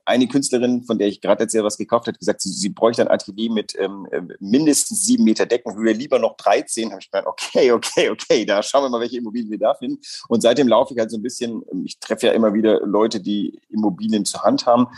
eine 0.06 0.28
Künstlerin, 0.28 0.84
von 0.84 0.98
der 0.98 1.08
ich 1.08 1.20
gerade 1.20 1.44
erzählt 1.44 1.64
was 1.64 1.78
gekauft 1.78 2.06
hat, 2.06 2.18
gesagt, 2.18 2.42
sie, 2.42 2.50
sie 2.50 2.68
bräuchte 2.68 3.02
ein 3.02 3.08
Atelier 3.08 3.50
mit 3.50 3.74
ähm, 3.78 4.06
äh, 4.10 4.20
mindestens 4.38 5.04
sieben 5.04 5.24
Meter 5.24 5.46
Deckenhöhe, 5.46 5.92
lieber 5.92 6.18
noch 6.18 6.36
13. 6.36 6.90
Habe 6.90 7.00
ich 7.00 7.10
gedacht, 7.10 7.26
okay, 7.26 7.72
okay, 7.72 8.10
okay, 8.10 8.44
da 8.44 8.62
schauen 8.62 8.84
wir 8.84 8.90
mal, 8.90 9.00
welche 9.00 9.18
Immobilien 9.18 9.50
wir 9.50 9.58
da 9.58 9.74
finden. 9.74 10.00
Und 10.28 10.42
seitdem 10.42 10.68
laufe 10.68 10.92
ich 10.92 11.00
halt 11.00 11.10
so 11.10 11.16
ein 11.16 11.22
bisschen, 11.22 11.62
ähm, 11.72 11.84
ich 11.86 11.98
treffe 11.98 12.26
ja 12.26 12.32
immer 12.32 12.54
wieder 12.54 12.80
Leute, 12.86 13.20
die 13.20 13.60
Immobilien 13.70 14.24
zur 14.24 14.42
Hand 14.42 14.66
haben 14.66 14.88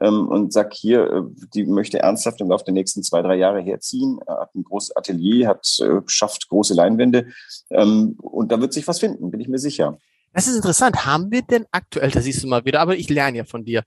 ähm, 0.00 0.28
und 0.28 0.52
sag 0.52 0.74
hier, 0.74 1.10
äh, 1.10 1.22
die 1.54 1.64
möchte 1.64 2.00
ernsthaft 2.00 2.40
im 2.40 2.48
Laufe 2.48 2.64
der 2.64 2.74
nächsten 2.74 3.02
zwei, 3.02 3.22
drei 3.22 3.36
Jahre 3.36 3.60
herziehen, 3.60 4.18
hat 4.26 4.54
ein 4.54 4.64
großes 4.64 4.96
Atelier, 4.96 5.48
hat 5.48 5.66
äh, 5.80 6.00
schafft 6.06 6.48
große 6.48 6.74
Leinwände 6.74 7.28
ähm, 7.70 8.16
und 8.18 8.50
da 8.50 8.60
wird 8.60 8.72
sich 8.72 8.86
was 8.88 9.00
finden, 9.00 9.30
bin 9.30 9.40
ich 9.40 9.48
mir 9.48 9.58
sicher. 9.58 9.98
Das 10.36 10.46
ist 10.46 10.56
interessant. 10.56 11.06
Haben 11.06 11.30
wir 11.30 11.40
denn 11.40 11.64
aktuell, 11.70 12.10
da 12.10 12.20
siehst 12.20 12.42
du 12.42 12.46
mal 12.46 12.66
wieder, 12.66 12.80
aber 12.80 12.94
ich 12.94 13.08
lerne 13.08 13.38
ja 13.38 13.44
von 13.44 13.64
dir, 13.64 13.84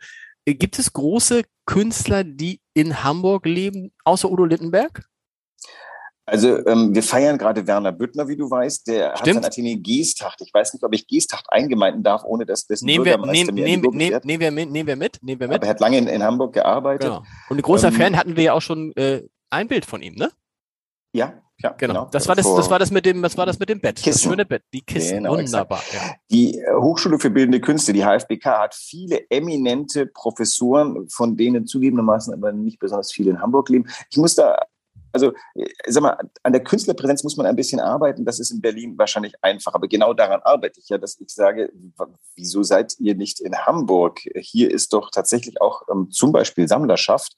Gibt 0.56 0.80
es 0.80 0.94
große 0.94 1.44
Künstler, 1.66 2.24
die 2.24 2.62
in 2.74 3.04
Hamburg 3.04 3.46
leben, 3.46 3.92
außer 4.04 4.30
Udo 4.32 4.46
Lindenberg? 4.46 5.04
Also 6.26 6.66
ähm, 6.68 6.94
wir 6.94 7.02
feiern 7.02 7.38
gerade 7.38 7.66
Werner 7.66 7.92
Büttner, 7.92 8.28
wie 8.28 8.38
du 8.38 8.50
weißt. 8.50 8.88
Der 8.88 9.18
Stimmt. 9.18 9.38
hat 9.38 9.44
sein 9.44 9.46
Atelier 9.46 9.78
Geesthacht. 9.78 10.40
Ich 10.42 10.54
weiß 10.54 10.74
nicht, 10.74 10.84
ob 10.84 10.94
ich 10.94 11.08
Geesthacht 11.08 11.48
eingemeinden 11.50 12.04
darf, 12.04 12.24
ohne 12.24 12.46
dass 12.46 12.68
das 12.68 12.82
nehmen 12.82 13.04
wir, 13.04 13.18
nehm, 13.18 13.48
nehm, 13.48 13.82
nehm, 13.82 14.20
nehmen 14.24 14.42
wir 14.42 14.52
mit, 14.52 14.70
nehmen 14.70 14.88
wir 14.88 14.96
mit, 14.96 15.24
nehmen 15.24 15.40
wir 15.40 15.48
mit. 15.48 15.56
Aber 15.56 15.66
er 15.66 15.70
hat 15.72 15.80
lange 15.80 15.98
in, 15.98 16.08
in 16.08 16.24
Hamburg 16.24 16.54
gearbeitet. 16.54 17.10
Genau. 17.10 17.24
Und 17.50 17.58
ein 17.58 17.62
großer 17.64 17.88
ähm, 17.88 17.94
Fan 17.96 18.18
hatten 18.18 18.36
wir 18.36 18.44
ja 18.44 18.54
auch 18.54 18.62
schon 18.62 18.92
äh, 18.96 19.24
ein 19.50 19.68
Bild 19.68 19.86
von 19.86 20.04
ihm, 20.04 20.14
ne? 20.16 20.32
Ja, 21.14 21.42
ja, 21.62 21.72
genau. 21.72 21.94
genau. 21.94 22.10
Das 22.12 22.28
war 22.28 22.36
das, 22.36 22.46
das 22.46 22.70
war 22.70 22.80
das 22.80 22.90
mit 22.92 23.06
dem, 23.06 23.22
was 23.22 23.38
war 23.38 23.46
das 23.46 23.60
mit 23.60 23.70
dem 23.70 23.82
Bett? 23.82 23.98
Kissen. 23.98 24.12
Das 24.12 24.22
schöne 24.22 24.46
Bett, 24.46 24.64
die 24.74 24.82
Kissen. 24.82 25.18
Genau, 25.18 25.38
Wunderbar. 25.38 25.82
Ja. 25.94 26.16
Die 26.32 26.58
äh, 26.58 26.74
Hochschule 26.74 27.20
für 27.20 27.30
Bildende 27.30 27.60
Künste, 27.60 27.92
die 27.92 28.04
HFBK, 28.04 28.46
hat 28.46 28.76
viele 28.76 29.30
eminente 29.30 30.06
Professoren, 30.06 31.10
von 31.10 31.36
denen 31.36 31.68
zugegebenermaßen 31.68 32.34
aber 32.34 32.54
nicht 32.54 32.80
besonders 32.80 33.12
viele 33.12 33.32
in 33.32 33.42
Hamburg 33.42 33.70
leben. 33.70 33.88
Ich 34.10 34.18
muss 34.18 34.36
da 34.36 34.58
also, 35.20 35.34
äh, 35.56 35.68
sag 35.88 36.04
mal, 36.04 36.18
an 36.44 36.54
der 36.54 36.64
Künstlerpräsenz 36.64 37.24
muss 37.24 37.38
man 37.38 37.46
ein 37.46 37.56
bisschen 37.56 37.80
arbeiten. 37.80 38.26
Das 38.26 38.40
ist 38.40 38.52
in 38.52 38.62
Berlin 38.62 38.98
wahrscheinlich 38.98 39.34
einfach. 39.42 39.74
Aber 39.74 39.88
genau 39.88 40.14
daran 40.14 40.42
arbeite 40.44 40.80
ich 40.80 40.90
ja, 40.90 40.98
dass 40.98 41.20
ich 41.20 41.30
sage, 41.30 41.72
wieso 42.36 42.64
seid 42.64 42.96
ihr 43.00 43.16
nicht 43.16 43.40
in 43.40 43.56
Hamburg? 43.56 44.20
Hier 44.36 44.72
ist 44.72 44.94
doch 44.94 45.12
tatsächlich 45.12 45.62
auch 45.62 45.84
ähm, 45.92 46.10
zum 46.12 46.32
Beispiel 46.32 46.68
Sammlerschaft. 46.68 47.36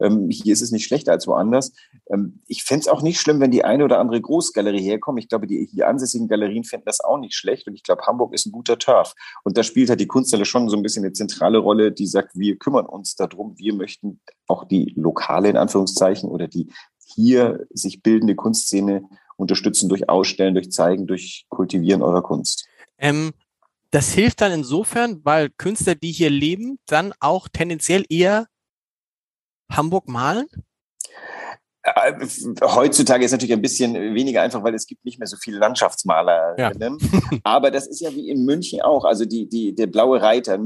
Ähm, 0.00 0.28
hier 0.30 0.52
ist 0.52 0.62
es 0.62 0.72
nicht 0.72 0.86
schlechter 0.86 1.12
als 1.12 1.26
woanders. 1.26 1.72
Ähm, 2.10 2.40
ich 2.46 2.64
fände 2.64 2.82
es 2.82 2.88
auch 2.88 3.02
nicht 3.02 3.20
schlimm, 3.20 3.40
wenn 3.40 3.50
die 3.50 3.64
eine 3.64 3.84
oder 3.84 3.98
andere 3.98 4.20
Großgalerie 4.20 4.82
herkommt. 4.82 5.18
Ich 5.20 5.28
glaube, 5.28 5.46
die 5.46 5.68
hier 5.70 5.88
ansässigen 5.88 6.28
Galerien 6.28 6.64
fänden 6.64 6.86
das 6.86 7.00
auch 7.00 7.18
nicht 7.18 7.34
schlecht. 7.34 7.66
Und 7.66 7.74
ich 7.74 7.82
glaube, 7.82 8.02
Hamburg 8.06 8.34
ist 8.34 8.46
ein 8.46 8.52
guter 8.52 8.78
Turf. 8.78 9.14
Und 9.44 9.56
da 9.56 9.62
spielt 9.62 9.90
halt 9.90 10.00
die 10.00 10.06
Kunsthalle 10.06 10.44
schon 10.44 10.68
so 10.68 10.76
ein 10.76 10.82
bisschen 10.82 11.04
eine 11.04 11.12
zentrale 11.12 11.58
Rolle, 11.58 11.92
die 11.92 12.06
sagt, 12.06 12.30
wir 12.34 12.56
kümmern 12.56 12.86
uns 12.86 13.14
darum. 13.14 13.56
Wir 13.58 13.74
möchten 13.74 14.20
auch 14.46 14.64
die 14.64 14.92
lokale, 14.96 15.48
in 15.48 15.56
Anführungszeichen, 15.56 16.28
oder 16.28 16.48
die 16.48 16.70
hier 17.06 17.66
sich 17.70 18.02
bildende 18.02 18.34
Kunstszene 18.34 19.04
unterstützen 19.36 19.88
durch 19.88 20.08
Ausstellen, 20.08 20.54
durch 20.54 20.70
Zeigen, 20.70 21.06
durch 21.06 21.46
Kultivieren 21.48 22.02
eurer 22.02 22.22
Kunst. 22.22 22.66
Ähm, 22.98 23.32
das 23.90 24.12
hilft 24.12 24.40
dann 24.40 24.52
insofern, 24.52 25.24
weil 25.24 25.50
Künstler, 25.50 25.94
die 25.94 26.12
hier 26.12 26.30
leben, 26.30 26.78
dann 26.86 27.12
auch 27.20 27.48
tendenziell 27.48 28.04
eher 28.08 28.46
Hamburg 29.70 30.08
malen? 30.08 30.46
Äh, 31.82 32.26
heutzutage 32.62 33.24
ist 33.24 33.32
natürlich 33.32 33.52
ein 33.52 33.62
bisschen 33.62 33.94
weniger 34.14 34.42
einfach, 34.42 34.62
weil 34.62 34.74
es 34.74 34.86
gibt 34.86 35.04
nicht 35.04 35.18
mehr 35.18 35.28
so 35.28 35.36
viele 35.36 35.58
Landschaftsmaler. 35.58 36.58
Ja. 36.58 36.72
Aber 37.44 37.70
das 37.70 37.86
ist 37.86 38.00
ja 38.00 38.10
wie 38.12 38.30
in 38.30 38.44
München 38.44 38.80
auch. 38.80 39.04
Also 39.04 39.24
die, 39.24 39.48
die, 39.48 39.74
der 39.74 39.86
blaue 39.86 40.20
Reiter. 40.20 40.58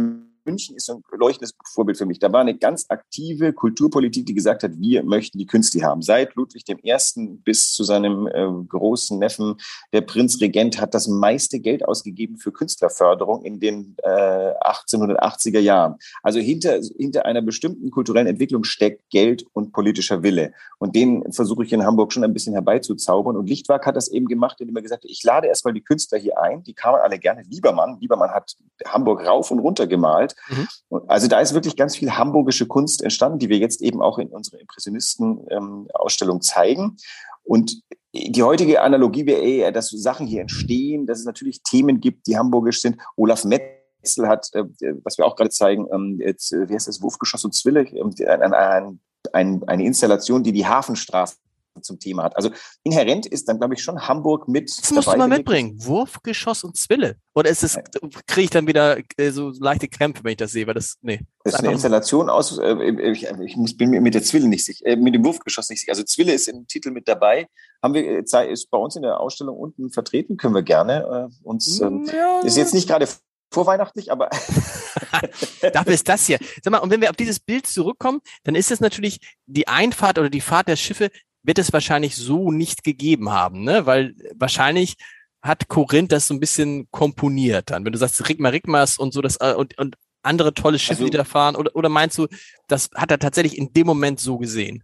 München 0.48 0.76
ist 0.76 0.88
ein 0.88 1.02
leuchtendes 1.12 1.54
Vorbild 1.62 1.98
für 1.98 2.06
mich. 2.06 2.18
Da 2.18 2.32
war 2.32 2.40
eine 2.40 2.56
ganz 2.56 2.86
aktive 2.88 3.52
Kulturpolitik, 3.52 4.24
die 4.24 4.34
gesagt 4.34 4.62
hat, 4.62 4.72
wir 4.78 5.04
möchten 5.04 5.36
die 5.36 5.46
Künste 5.46 5.82
haben. 5.82 6.00
Seit 6.00 6.34
Ludwig 6.36 6.64
I. 6.68 7.38
bis 7.44 7.72
zu 7.72 7.84
seinem 7.84 8.26
äh, 8.26 8.46
großen 8.66 9.18
Neffen, 9.18 9.56
der 9.92 10.00
Prinzregent, 10.00 10.80
hat 10.80 10.94
das 10.94 11.06
meiste 11.06 11.60
Geld 11.60 11.84
ausgegeben 11.84 12.38
für 12.38 12.50
Künstlerförderung 12.50 13.44
in 13.44 13.60
den 13.60 13.94
äh, 14.02 14.08
1880er 14.08 15.60
Jahren. 15.60 15.96
Also 16.22 16.38
hinter, 16.38 16.80
hinter 16.96 17.26
einer 17.26 17.42
bestimmten 17.42 17.90
kulturellen 17.90 18.26
Entwicklung 18.26 18.64
steckt 18.64 19.10
Geld 19.10 19.44
und 19.52 19.72
politischer 19.72 20.22
Wille. 20.22 20.52
Und 20.78 20.96
den 20.96 21.30
versuche 21.32 21.64
ich 21.64 21.72
in 21.72 21.84
Hamburg 21.84 22.12
schon 22.12 22.24
ein 22.24 22.32
bisschen 22.32 22.54
herbeizuzaubern. 22.54 23.36
Und 23.36 23.48
Lichtwag 23.48 23.84
hat 23.84 23.96
das 23.96 24.08
eben 24.08 24.26
gemacht, 24.26 24.60
indem 24.60 24.76
er 24.76 24.82
gesagt 24.82 25.04
hat, 25.04 25.10
ich 25.10 25.22
lade 25.24 25.46
erstmal 25.46 25.74
die 25.74 25.82
Künstler 25.82 26.18
hier 26.18 26.38
ein. 26.38 26.62
Die 26.62 26.74
kamen 26.74 26.98
alle 27.00 27.18
gerne. 27.18 27.42
Liebermann, 27.42 27.98
Liebermann 28.00 28.30
hat 28.30 28.56
Hamburg 28.86 29.26
rauf 29.26 29.50
und 29.50 29.58
runter 29.58 29.86
gemalt. 29.86 30.34
Mhm. 30.48 30.68
Also 31.06 31.28
da 31.28 31.40
ist 31.40 31.54
wirklich 31.54 31.76
ganz 31.76 31.96
viel 31.96 32.12
hamburgische 32.12 32.66
Kunst 32.66 33.02
entstanden, 33.02 33.38
die 33.38 33.48
wir 33.48 33.58
jetzt 33.58 33.82
eben 33.82 34.00
auch 34.00 34.18
in 34.18 34.28
unserer 34.28 34.60
Impressionisten-Ausstellung 34.60 36.36
ähm, 36.36 36.42
zeigen. 36.42 36.96
Und 37.44 37.82
die 38.12 38.42
heutige 38.42 38.82
Analogie 38.82 39.26
wäre 39.26 39.40
eher, 39.40 39.72
dass 39.72 39.90
Sachen 39.90 40.26
hier 40.26 40.42
entstehen, 40.42 41.06
dass 41.06 41.20
es 41.20 41.24
natürlich 41.24 41.62
Themen 41.62 42.00
gibt, 42.00 42.26
die 42.26 42.36
hamburgisch 42.38 42.80
sind. 42.80 42.96
Olaf 43.16 43.44
Metzel 43.44 44.28
hat, 44.28 44.48
äh, 44.54 44.64
was 45.02 45.18
wir 45.18 45.26
auch 45.26 45.36
gerade 45.36 45.50
zeigen, 45.50 45.86
ähm, 45.92 46.18
jetzt, 46.20 46.52
äh, 46.52 46.68
wie 46.68 46.74
heißt 46.74 46.88
das, 46.88 47.02
Wurfgeschoss 47.02 47.44
und 47.44 47.54
Zwille, 47.54 47.82
äh, 47.82 48.26
ein, 48.26 48.52
ein, 48.52 49.00
ein, 49.32 49.62
eine 49.66 49.84
Installation, 49.84 50.42
die 50.42 50.52
die 50.52 50.66
Hafenstraße 50.66 51.36
zum 51.82 51.98
Thema 51.98 52.24
hat. 52.24 52.36
Also 52.36 52.50
inhärent 52.82 53.26
ist 53.26 53.48
dann, 53.48 53.58
glaube 53.58 53.74
ich, 53.74 53.82
schon 53.82 54.08
Hamburg 54.08 54.48
mit. 54.48 54.70
Das 54.78 54.90
musst 54.90 55.08
du 55.08 55.16
mal 55.16 55.28
mitbringen. 55.28 55.76
Wurfgeschoss 55.78 56.64
und 56.64 56.76
Zwille. 56.76 57.16
Oder 57.34 57.50
ist 57.50 57.62
es, 57.62 57.78
kriege 58.26 58.44
ich 58.44 58.50
dann 58.50 58.66
wieder 58.66 58.98
äh, 59.16 59.30
so 59.30 59.52
leichte 59.60 59.88
Krämpfe, 59.88 60.24
wenn 60.24 60.32
ich 60.32 60.36
das 60.38 60.52
sehe, 60.52 60.66
weil 60.66 60.74
das, 60.74 60.96
nee. 61.02 61.20
Das 61.44 61.54
ist 61.54 61.60
eine 61.60 61.72
Installation 61.72 62.28
aus, 62.28 62.58
äh, 62.58 63.10
ich, 63.10 63.26
ich 63.26 63.56
muss, 63.56 63.76
bin 63.76 63.90
mir 63.90 64.00
mit 64.00 64.14
der 64.14 64.22
Zwille 64.22 64.48
nicht 64.48 64.64
sicher, 64.64 64.86
äh, 64.86 64.96
mit 64.96 65.14
dem 65.14 65.24
Wurfgeschoss 65.24 65.68
nicht 65.68 65.80
sicher. 65.80 65.92
Also 65.92 66.02
Zwille 66.02 66.32
ist 66.32 66.48
im 66.48 66.66
Titel 66.66 66.90
mit 66.90 67.06
dabei. 67.06 67.48
Haben 67.82 67.94
wir, 67.94 68.02
äh, 68.02 68.52
ist 68.52 68.70
bei 68.70 68.78
uns 68.78 68.96
in 68.96 69.02
der 69.02 69.20
Ausstellung 69.20 69.56
unten 69.56 69.90
vertreten, 69.90 70.36
können 70.36 70.54
wir 70.54 70.62
gerne 70.62 71.30
äh, 71.30 71.46
uns, 71.46 71.80
ähm, 71.80 72.08
ja. 72.12 72.40
ist 72.40 72.56
jetzt 72.56 72.74
nicht 72.74 72.88
gerade 72.88 73.06
vorweihnachtlich, 73.52 74.10
aber. 74.10 74.30
Dafür 75.72 75.94
ist 75.94 76.08
das 76.08 76.26
hier. 76.26 76.38
Sag 76.62 76.70
mal, 76.70 76.78
und 76.78 76.90
wenn 76.90 77.00
wir 77.00 77.10
auf 77.10 77.16
dieses 77.16 77.40
Bild 77.40 77.66
zurückkommen, 77.66 78.20
dann 78.44 78.54
ist 78.54 78.70
es 78.70 78.80
natürlich 78.80 79.20
die 79.46 79.68
Einfahrt 79.68 80.18
oder 80.18 80.30
die 80.30 80.40
Fahrt 80.40 80.68
der 80.68 80.76
Schiffe 80.76 81.10
wird 81.42 81.58
es 81.58 81.72
wahrscheinlich 81.72 82.16
so 82.16 82.50
nicht 82.50 82.84
gegeben 82.84 83.30
haben, 83.30 83.64
ne? 83.64 83.86
Weil 83.86 84.14
wahrscheinlich 84.34 84.96
hat 85.42 85.68
Korinth 85.68 86.12
das 86.12 86.28
so 86.28 86.34
ein 86.34 86.40
bisschen 86.40 86.88
komponiert 86.90 87.70
dann. 87.70 87.84
Wenn 87.84 87.92
du 87.92 87.98
sagst 87.98 88.28
Rigma 88.28 88.48
Rigmas 88.48 88.98
und 88.98 89.12
so 89.12 89.22
das 89.22 89.36
äh, 89.40 89.54
und, 89.54 89.78
und 89.78 89.96
andere 90.22 90.52
tolle 90.52 90.78
Schiffe, 90.78 91.02
also, 91.02 91.10
die 91.10 91.16
da 91.16 91.24
fahren, 91.24 91.56
oder, 91.56 91.74
oder 91.74 91.88
meinst 91.88 92.18
du, 92.18 92.26
das 92.66 92.90
hat 92.94 93.10
er 93.10 93.18
tatsächlich 93.18 93.56
in 93.56 93.72
dem 93.72 93.86
Moment 93.86 94.20
so 94.20 94.38
gesehen? 94.38 94.82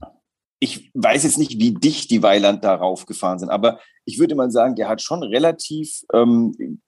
Ich 0.60 0.90
weiß 0.94 1.24
jetzt 1.24 1.38
nicht, 1.38 1.58
wie 1.58 1.74
dicht 1.74 2.10
die 2.10 2.22
Weiland 2.22 2.64
darauf 2.64 3.04
gefahren 3.06 3.38
sind, 3.38 3.50
aber 3.50 3.80
ich 4.04 4.18
würde 4.18 4.34
mal 4.34 4.50
sagen, 4.50 4.76
der 4.76 4.88
hat 4.88 5.02
schon 5.02 5.22
relativ 5.22 6.02
ähm, 6.12 6.80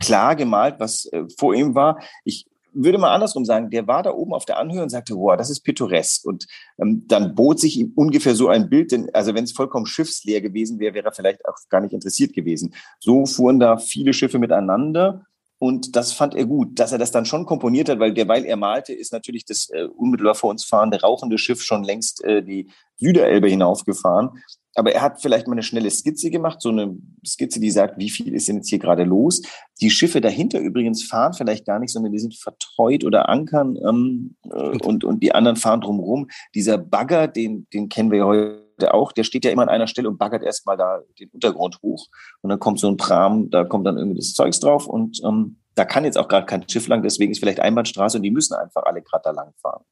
klar 0.00 0.36
gemalt, 0.36 0.76
was 0.78 1.06
äh, 1.06 1.24
vor 1.38 1.54
ihm 1.54 1.74
war. 1.74 2.02
Ich 2.24 2.46
würde 2.74 2.98
mal 2.98 3.12
andersrum 3.12 3.44
sagen, 3.44 3.70
der 3.70 3.86
war 3.86 4.02
da 4.02 4.12
oben 4.12 4.32
auf 4.32 4.44
der 4.44 4.58
Anhöhe 4.58 4.82
und 4.82 4.88
sagte, 4.88 5.14
wow, 5.14 5.36
das 5.36 5.50
ist 5.50 5.60
pittoresk. 5.60 6.24
Und 6.24 6.46
ähm, 6.78 7.04
dann 7.06 7.34
bot 7.34 7.60
sich 7.60 7.78
ihm 7.78 7.92
ungefähr 7.94 8.34
so 8.34 8.48
ein 8.48 8.68
Bild, 8.68 8.92
denn 8.92 9.10
also 9.12 9.34
wenn 9.34 9.44
es 9.44 9.52
vollkommen 9.52 9.86
schiffsleer 9.86 10.40
gewesen 10.40 10.78
wäre, 10.78 10.94
wäre 10.94 11.06
er 11.06 11.12
vielleicht 11.12 11.46
auch 11.46 11.56
gar 11.68 11.80
nicht 11.80 11.92
interessiert 11.92 12.32
gewesen. 12.32 12.74
So 13.00 13.26
fuhren 13.26 13.60
da 13.60 13.76
viele 13.76 14.12
Schiffe 14.12 14.38
miteinander. 14.38 15.24
Und 15.58 15.94
das 15.94 16.12
fand 16.12 16.34
er 16.34 16.44
gut, 16.44 16.80
dass 16.80 16.90
er 16.90 16.98
das 16.98 17.12
dann 17.12 17.24
schon 17.24 17.46
komponiert 17.46 17.88
hat, 17.88 18.00
weil 18.00 18.12
derweil 18.12 18.44
er 18.44 18.56
malte, 18.56 18.92
ist 18.92 19.12
natürlich 19.12 19.44
das 19.44 19.70
äh, 19.70 19.84
unmittelbar 19.84 20.34
vor 20.34 20.50
uns 20.50 20.64
fahrende 20.64 21.00
rauchende 21.00 21.38
Schiff 21.38 21.62
schon 21.62 21.84
längst 21.84 22.24
äh, 22.24 22.42
die 22.42 22.68
Süderelbe 22.96 23.48
hinaufgefahren 23.48 24.30
aber 24.74 24.92
er 24.92 25.02
hat 25.02 25.20
vielleicht 25.20 25.46
mal 25.46 25.52
eine 25.52 25.62
schnelle 25.62 25.90
Skizze 25.90 26.30
gemacht, 26.30 26.60
so 26.60 26.70
eine 26.70 26.96
Skizze, 27.26 27.60
die 27.60 27.70
sagt, 27.70 27.98
wie 27.98 28.10
viel 28.10 28.34
ist 28.34 28.48
denn 28.48 28.56
jetzt 28.56 28.68
hier 28.68 28.78
gerade 28.78 29.04
los. 29.04 29.42
Die 29.80 29.90
Schiffe 29.90 30.20
dahinter 30.20 30.60
übrigens 30.60 31.04
fahren 31.04 31.34
vielleicht 31.34 31.66
gar 31.66 31.78
nicht, 31.78 31.92
sondern 31.92 32.12
die 32.12 32.18
sind 32.18 32.34
vertreut 32.34 33.04
oder 33.04 33.28
ankern 33.28 33.76
ähm, 33.86 34.36
äh, 34.44 34.78
und, 34.84 35.04
und 35.04 35.22
die 35.22 35.34
anderen 35.34 35.56
fahren 35.56 35.80
drumherum. 35.80 36.28
Dieser 36.54 36.78
Bagger, 36.78 37.28
den, 37.28 37.66
den 37.72 37.88
kennen 37.88 38.10
wir 38.10 38.18
ja 38.18 38.26
heute 38.26 38.94
auch, 38.94 39.12
der 39.12 39.24
steht 39.24 39.44
ja 39.44 39.50
immer 39.50 39.62
an 39.62 39.68
einer 39.68 39.86
Stelle 39.86 40.08
und 40.08 40.18
baggert 40.18 40.42
erstmal 40.42 40.76
da 40.76 41.00
den 41.20 41.28
Untergrund 41.30 41.78
hoch. 41.82 42.06
Und 42.40 42.50
dann 42.50 42.58
kommt 42.58 42.80
so 42.80 42.88
ein 42.88 42.96
Pram, 42.96 43.50
da 43.50 43.64
kommt 43.64 43.86
dann 43.86 43.98
irgendwie 43.98 44.18
das 44.18 44.32
Zeugs 44.32 44.60
drauf 44.60 44.86
und 44.86 45.20
ähm, 45.24 45.58
da 45.74 45.84
kann 45.84 46.04
jetzt 46.04 46.18
auch 46.18 46.28
gerade 46.28 46.46
kein 46.46 46.68
Schiff 46.68 46.88
lang, 46.88 47.02
deswegen 47.02 47.32
ist 47.32 47.38
vielleicht 47.38 47.60
Einbahnstraße 47.60 48.18
und 48.18 48.22
die 48.22 48.30
müssen 48.30 48.54
einfach 48.54 48.82
alle 48.84 49.02
gerade 49.02 49.22
da 49.24 49.30
lang 49.30 49.52
fahren. 49.60 49.84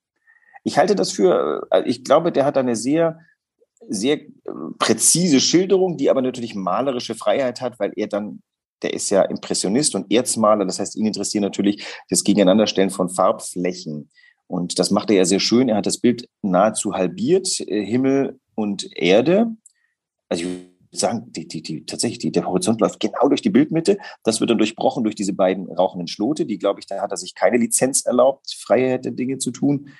Ich 0.62 0.76
halte 0.76 0.94
das 0.94 1.10
für, 1.10 1.66
äh, 1.70 1.82
ich 1.87 2.04
glaube, 2.04 2.32
der 2.32 2.44
hat 2.44 2.58
eine 2.58 2.76
sehr, 2.76 3.18
sehr 3.88 4.20
äh, 4.20 4.28
präzise 4.78 5.40
Schilderung, 5.40 5.96
die 5.96 6.10
aber 6.10 6.22
natürlich 6.22 6.54
malerische 6.54 7.14
Freiheit 7.14 7.60
hat, 7.60 7.78
weil 7.78 7.92
er 7.96 8.06
dann, 8.06 8.42
der 8.82 8.94
ist 8.94 9.10
ja 9.10 9.22
Impressionist 9.22 9.94
und 9.94 10.10
Erzmaler, 10.12 10.64
das 10.64 10.78
heißt, 10.78 10.96
ihn 10.96 11.06
interessiert 11.06 11.42
natürlich 11.42 11.84
das 12.08 12.25
Gegeneinanderstellen 12.25 12.90
von 12.90 13.08
Farbflächen. 13.08 14.10
Und 14.46 14.78
das 14.78 14.90
macht 14.90 15.10
er 15.10 15.16
ja 15.16 15.25
sehr 15.25 15.40
schön. 15.40 15.68
Er 15.68 15.76
hat 15.76 15.87
das 15.87 15.99
Bild 15.99 16.28
nahezu 16.42 16.94
halbiert, 16.94 17.60
äh, 17.60 17.84
Himmel 17.84 18.40
und 18.54 18.88
Erde. 18.96 19.46
Also 20.28 20.44
ich 20.44 20.70
sagen, 20.92 21.32
die, 21.32 21.46
die, 21.46 21.62
die, 21.62 21.84
tatsächlich, 21.87 22.18
die, 22.18 22.32
der 22.32 22.46
Horizont 22.46 22.80
läuft 22.80 23.00
genau 23.00 23.28
durch 23.28 23.42
die 23.42 23.50
Bildmitte. 23.50 23.99
Das 24.25 24.40
wird 24.40 24.50
dann 24.50 24.58
durchbrochen 24.58 25.04
durch 25.04 25.14
diese 25.14 25.32
beiden 25.32 25.70
rauchenden 25.70 26.08
Schlote, 26.08 26.46
die, 26.46 26.58
glaube 26.58 26.80
ich, 26.80 26.87
da 26.87 27.00
hat 27.00 27.12
er 27.12 27.16
sich 27.16 27.34
keine 27.34 27.58
Lizenz 27.58 28.04
erlaubt, 28.04 28.52
freie 28.58 28.99
Dinge 28.99 29.38
zu 29.38 29.50
tun. 29.50 29.90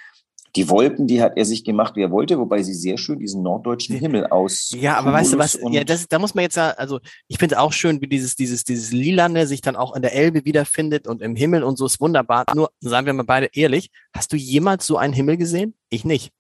Die 0.57 0.69
Wolken, 0.69 1.07
die 1.07 1.23
hat 1.23 1.37
er 1.37 1.45
sich 1.45 1.65
gemacht, 1.65 1.95
wie 1.97 2.03
er 2.03 2.11
wollte, 2.11 2.39
wobei 2.39 2.63
sie 2.63 2.75
sehr 2.75 2.99
schön 2.99 3.19
diesen 3.19 3.43
norddeutschen 3.43 3.97
Himmel 3.97 4.27
aus. 4.27 4.75
Ja, 4.77 4.97
aber 4.97 5.13
weißt 5.13 5.35
du 5.35 5.39
was? 5.39 5.59
Ja, 5.71 5.85
das, 5.85 6.09
da 6.09 6.19
muss 6.19 6.35
man 6.35 6.43
jetzt 6.43 6.57
ja, 6.57 6.71
also 6.71 6.99
ich 7.29 7.39
finde 7.39 7.55
es 7.55 7.61
auch 7.61 7.73
schön, 7.73 8.01
wie 8.01 8.09
dieses, 8.09 8.35
dieses, 8.35 8.65
dieses 8.65 8.91
Lilane 8.91 9.47
sich 9.47 9.61
dann 9.61 9.77
auch 9.77 9.95
in 9.95 10.03
der 10.03 10.15
Elbe 10.15 10.45
wiederfindet 10.45 11.07
und 11.07 11.23
im 11.23 11.37
Himmel 11.37 11.63
und 11.63 11.77
so 11.77 11.87
ist 11.87 12.01
wunderbar. 12.01 12.45
Nur, 12.55 12.71
sagen 12.81 13.07
wir 13.07 13.13
mal 13.13 13.23
beide 13.23 13.49
ehrlich, 13.53 13.91
hast 14.13 14.33
du 14.33 14.37
jemals 14.37 14.87
so 14.87 14.97
einen 14.97 15.13
Himmel 15.13 15.37
gesehen? 15.37 15.75
Ich 15.89 16.05
nicht. 16.05 16.33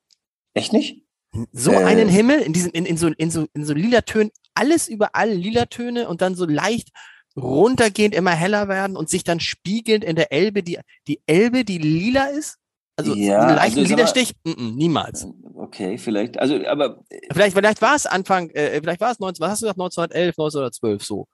Echt 0.54 0.72
nicht? 0.72 1.04
So 1.52 1.72
äh, 1.72 1.84
einen 1.84 2.08
Himmel 2.08 2.40
in 2.40 2.52
diesen, 2.52 2.72
in, 2.72 2.86
in 2.86 2.96
so, 2.96 3.08
in 3.08 3.30
so, 3.30 3.46
in 3.54 3.64
so 3.64 3.74
lila 3.74 4.00
Tönen, 4.00 4.30
alles 4.54 4.88
überall 4.88 5.30
lila 5.30 5.66
Töne 5.66 6.08
und 6.08 6.20
dann 6.20 6.34
so 6.34 6.46
leicht 6.46 6.88
runtergehend 7.36 8.14
immer 8.14 8.32
heller 8.32 8.68
werden 8.68 8.96
und 8.96 9.08
sich 9.08 9.24
dann 9.24 9.40
spiegelnd 9.40 10.04
in 10.04 10.16
der 10.16 10.32
Elbe, 10.32 10.62
die, 10.62 10.78
die 11.06 11.20
Elbe, 11.26 11.64
die 11.64 11.78
lila 11.78 12.26
ist? 12.26 12.56
Also 13.00 13.14
ja, 13.14 13.40
einen 13.40 13.56
leichten 13.56 13.80
also, 13.80 13.90
Liederstich? 13.90 14.34
Mm 14.44 14.50
-mm, 14.50 14.74
niemals. 14.76 15.26
Okay, 15.54 15.98
vielleicht. 15.98 16.38
Also, 16.38 16.64
aber 16.66 17.02
vielleicht, 17.32 17.56
vielleicht 17.56 17.82
war 17.82 17.94
es 17.94 18.06
Anfang, 18.06 18.50
äh, 18.50 18.80
vielleicht 18.80 19.00
war 19.00 19.12
es 19.12 19.18
19, 19.18 19.42
was 19.42 19.50
hast 19.50 19.62
du 19.62 19.66
gesagt, 19.66 19.80
1911, 19.80 20.34
1912 20.38 21.04
so. 21.04 21.28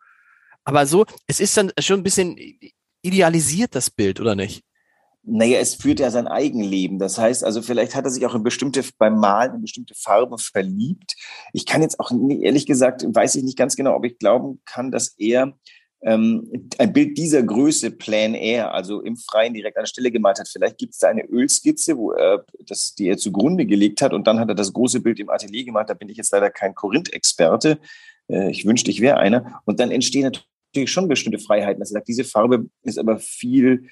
Aber 0.65 0.87
so, 0.87 1.07
es 1.27 1.41
ist 1.41 1.57
dann 1.57 1.71
schon 1.79 2.01
ein 2.01 2.03
bisschen 2.03 2.37
idealisiert 3.03 3.75
das 3.75 3.91
Bild, 3.91 4.21
oder 4.21 4.35
nicht? 4.35 4.63
Naja, 5.23 5.59
es 5.59 5.75
führt 5.75 5.99
ja 5.99 6.11
sein 6.11 6.29
Eigenleben. 6.29 6.99
Das 6.99 7.19
heißt, 7.19 7.45
also 7.45 7.61
vielleicht 7.61 7.95
hat 7.95 8.05
er 8.05 8.11
sich 8.11 8.25
auch 8.27 8.35
in 8.35 8.45
bestimmte, 8.45 8.85
beim 8.99 9.19
Malen 9.19 9.57
in 9.57 9.63
bestimmte 9.63 9.95
Farben 9.95 10.39
verliebt. 10.39 11.15
Ich 11.53 11.67
kann 11.67 11.83
jetzt 11.83 11.99
auch, 11.99 12.13
ehrlich 12.13 12.67
gesagt, 12.67 13.05
weiß 13.09 13.35
ich 13.35 13.43
nicht 13.43 13.59
ganz 13.59 13.75
genau, 13.75 13.97
ob 13.97 14.05
ich 14.05 14.19
glauben 14.19 14.61
kann, 14.65 14.93
dass 14.93 15.15
er 15.19 15.53
ähm, 16.07 16.69
ein 16.79 16.93
Bild 16.93 17.19
dieser 17.19 17.43
Größe 17.43 17.91
Plan 17.91 18.35
Air, 18.35 18.73
also 18.73 19.01
im 19.01 19.17
Freien 19.17 19.55
direkt 19.55 19.77
an 19.77 19.83
der 19.83 19.89
Stelle 19.89 20.13
gemalt 20.13 20.39
hat. 20.39 20.49
Vielleicht 20.49 20.79
gibt 20.79 20.93
es 20.93 21.01
da 21.01 21.09
eine 21.09 21.25
Ölskizze, 21.25 21.99
wo 21.99 22.13
er 22.13 22.47
das, 22.61 22.95
die 22.95 23.09
er 23.09 23.19
zugrunde 23.19 23.67
gelegt 23.67 24.01
hat 24.01 24.13
und 24.13 24.29
dann 24.29 24.39
hat 24.39 24.49
er 24.49 24.55
das 24.55 24.73
große 24.73 25.01
Bild 25.01 25.19
im 25.19 25.29
Atelier 25.29 25.65
gemacht. 25.65 25.91
Da 25.91 25.95
bin 25.95 26.09
ich 26.09 26.17
jetzt 26.17 26.31
leider 26.31 26.49
kein 26.49 26.77
Korinth-Experte. 26.77 27.81
Äh, 28.29 28.53
ich 28.53 28.65
wünschte, 28.65 28.89
ich 28.93 29.01
wäre 29.01 29.17
einer. 29.17 29.61
Und 29.65 29.81
dann 29.81 29.91
entstehen 29.91 30.23
natürlich 30.23 30.93
schon 30.93 31.09
bestimmte 31.09 31.41
Freiheiten. 31.41 31.83
Also 31.83 31.93
er 31.93 31.99
sagt, 31.99 32.09
diese 32.09 32.25
Farbe 32.25 32.67
ist 32.85 33.01
aber 33.01 33.19
viel 33.19 33.89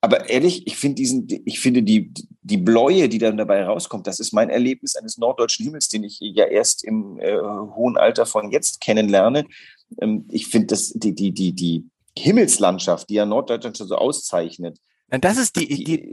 aber 0.00 0.30
ehrlich, 0.30 0.66
ich 0.66 0.76
finde 0.76 0.96
diesen, 0.96 1.28
ich 1.44 1.60
finde 1.60 1.82
die, 1.82 2.12
die 2.42 2.56
Bläue, 2.56 3.08
die 3.08 3.18
dann 3.18 3.36
dabei 3.36 3.64
rauskommt, 3.64 4.06
das 4.06 4.18
ist 4.18 4.32
mein 4.32 4.48
Erlebnis 4.48 4.96
eines 4.96 5.18
norddeutschen 5.18 5.64
Himmels, 5.64 5.88
den 5.88 6.04
ich 6.04 6.18
ja 6.20 6.46
erst 6.46 6.84
im 6.84 7.18
äh, 7.20 7.36
hohen 7.38 7.98
Alter 7.98 8.24
von 8.24 8.50
jetzt 8.50 8.80
kennenlerne. 8.80 9.46
Ähm, 10.00 10.26
ich 10.30 10.46
finde 10.46 10.68
das, 10.68 10.92
die, 10.94 11.14
die, 11.14 11.32
die, 11.32 11.52
die 11.52 11.84
Himmelslandschaft, 12.18 13.10
die 13.10 13.14
ja 13.14 13.26
Norddeutschland 13.26 13.76
schon 13.76 13.88
so 13.88 13.96
auszeichnet, 13.96 14.78
das 15.10 15.38
ist 15.38 15.56
die, 15.56 15.66
die, 15.66 15.84
die, 15.84 16.12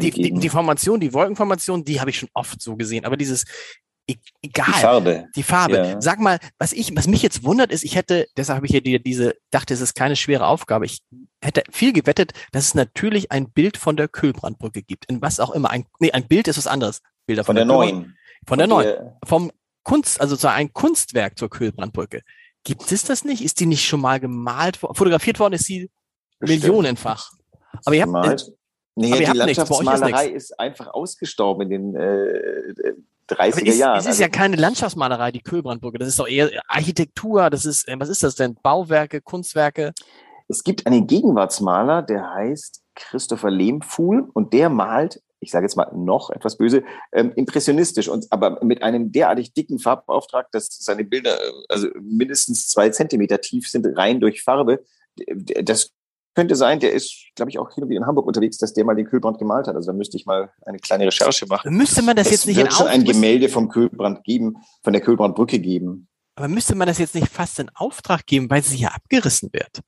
die. 0.00 0.10
Die, 0.10 0.32
die, 0.34 0.48
Formation, 0.48 0.98
die 0.98 1.12
Wolkenformation, 1.14 1.84
die 1.84 2.00
habe 2.00 2.10
ich 2.10 2.18
schon 2.18 2.28
oft 2.34 2.60
so 2.60 2.74
gesehen. 2.74 3.04
Aber 3.04 3.16
dieses, 3.16 3.44
egal. 4.42 4.66
Die 4.66 4.80
Farbe. 4.80 5.28
Die 5.36 5.42
Farbe. 5.42 5.76
Ja. 5.76 6.00
Sag 6.00 6.20
mal, 6.20 6.38
was 6.58 6.72
ich, 6.72 6.94
was 6.96 7.06
mich 7.06 7.22
jetzt 7.22 7.44
wundert 7.44 7.72
ist, 7.72 7.84
ich 7.84 7.94
hätte, 7.94 8.26
deshalb 8.36 8.56
habe 8.56 8.66
ich 8.66 8.72
hier 8.72 8.80
die, 8.80 9.02
diese, 9.02 9.36
dachte, 9.50 9.74
es 9.74 9.80
ist 9.80 9.94
keine 9.94 10.16
schwere 10.16 10.46
Aufgabe. 10.46 10.86
Ich 10.86 11.02
hätte 11.42 11.62
viel 11.70 11.92
gewettet, 11.92 12.32
dass 12.52 12.66
es 12.66 12.74
natürlich 12.74 13.30
ein 13.32 13.50
Bild 13.50 13.76
von 13.76 13.96
der 13.96 14.08
Kühlbrandbrücke 14.08 14.82
gibt. 14.82 15.06
In 15.06 15.20
was 15.22 15.40
auch 15.40 15.50
immer. 15.50 15.70
Ein, 15.70 15.84
nee, 16.00 16.12
ein 16.12 16.26
Bild 16.26 16.48
ist 16.48 16.58
was 16.58 16.66
anderes. 16.66 17.02
Bilder 17.26 17.44
von, 17.44 17.56
von 17.56 17.56
der, 17.56 17.64
der 17.64 17.74
neuen. 17.74 18.16
Von 18.46 18.58
der 18.58 18.66
neuen. 18.66 19.12
Vom 19.24 19.52
Kunst, 19.82 20.20
also 20.20 20.36
so 20.36 20.48
ein 20.48 20.72
Kunstwerk 20.72 21.38
zur 21.38 21.50
Kühlbrandbrücke. 21.50 22.22
Gibt 22.64 22.92
es 22.92 23.04
das 23.04 23.24
nicht? 23.24 23.42
Ist 23.42 23.60
die 23.60 23.66
nicht 23.66 23.84
schon 23.84 24.00
mal 24.00 24.20
gemalt, 24.20 24.76
fotografiert 24.76 25.38
worden? 25.38 25.54
Ist 25.54 25.64
sie 25.64 25.90
Bestimmt. 26.38 26.62
millionenfach? 26.62 27.30
Aber 27.84 27.94
ihr 27.94 28.02
habt, 28.02 28.12
gemalt. 28.12 28.52
Nee, 28.94 29.12
aber 29.12 29.32
die 29.32 29.38
Landschaftsmalerei 29.38 30.28
ist, 30.28 30.50
ist, 30.50 30.60
einfach 30.60 30.88
ausgestorben 30.88 31.70
in 31.70 31.94
den 31.94 31.94
äh, 31.94 32.92
30er 33.28 33.64
ist, 33.64 33.78
Jahren. 33.78 33.98
Es 33.98 34.04
ist 34.04 34.10
also, 34.10 34.22
ja 34.22 34.28
keine 34.28 34.56
Landschaftsmalerei, 34.56 35.32
die 35.32 35.42
Köhlbrandbrücke. 35.42 35.98
Das 35.98 36.08
ist 36.08 36.18
doch 36.18 36.28
eher 36.28 36.50
Architektur. 36.68 37.50
Das 37.50 37.64
ist, 37.64 37.86
was 37.98 38.08
ist 38.08 38.22
das 38.22 38.34
denn? 38.34 38.56
Bauwerke, 38.62 39.20
Kunstwerke? 39.20 39.92
Es 40.48 40.64
gibt 40.64 40.86
einen 40.86 41.06
Gegenwartsmaler, 41.06 42.02
der 42.02 42.30
heißt 42.30 42.82
Christopher 42.94 43.50
Lehmfuhl 43.50 44.28
und 44.32 44.52
der 44.52 44.70
malt 44.70 45.20
ich 45.40 45.50
sage 45.50 45.64
jetzt 45.64 45.76
mal 45.76 45.90
noch 45.94 46.30
etwas 46.30 46.56
böse, 46.56 46.82
ähm, 47.12 47.32
impressionistisch 47.36 48.08
und 48.08 48.26
aber 48.30 48.62
mit 48.64 48.82
einem 48.82 49.12
derartig 49.12 49.54
dicken 49.54 49.78
Farbauftrag, 49.78 50.50
dass 50.52 50.68
seine 50.68 51.04
Bilder 51.04 51.36
äh, 51.36 51.52
also 51.68 51.88
mindestens 52.00 52.68
zwei 52.68 52.90
Zentimeter 52.90 53.40
tief 53.40 53.68
sind, 53.68 53.86
rein 53.96 54.20
durch 54.20 54.42
Farbe. 54.42 54.84
Das 55.62 55.92
könnte 56.38 56.54
sein, 56.54 56.78
der 56.78 56.92
ist, 56.92 57.32
glaube 57.34 57.50
ich, 57.50 57.58
auch 57.58 57.68
hier 57.74 57.90
in 57.90 58.06
Hamburg 58.06 58.24
unterwegs, 58.24 58.58
dass 58.58 58.72
der 58.72 58.84
mal 58.84 58.94
den 58.94 59.06
Kühlbrand 59.06 59.40
gemalt 59.40 59.66
hat. 59.66 59.74
Also 59.74 59.90
da 59.90 59.92
müsste 59.92 60.16
ich 60.16 60.24
mal 60.24 60.52
eine 60.64 60.78
kleine 60.78 61.04
Recherche 61.04 61.46
machen. 61.46 61.76
Müsste 61.76 62.00
man 62.00 62.14
das 62.14 62.26
es 62.28 62.32
jetzt 62.32 62.46
nicht 62.46 62.58
wird 62.58 62.68
in 62.68 62.72
schon 62.72 62.86
ein 62.86 63.02
Gemälde 63.02 63.48
vom 63.48 63.68
Kühlbrand 63.68 64.22
geben, 64.22 64.54
von 64.84 64.92
der 64.92 65.02
Kühlbrandbrücke 65.02 65.58
geben. 65.58 66.06
Aber 66.36 66.46
müsste 66.46 66.76
man 66.76 66.86
das 66.86 66.98
jetzt 66.98 67.16
nicht 67.16 67.26
fast 67.26 67.58
in 67.58 67.70
Auftrag 67.74 68.24
geben, 68.24 68.48
weil 68.48 68.62
sie 68.62 68.76
ja 68.76 68.90
abgerissen 68.90 69.50
wird? 69.52 69.80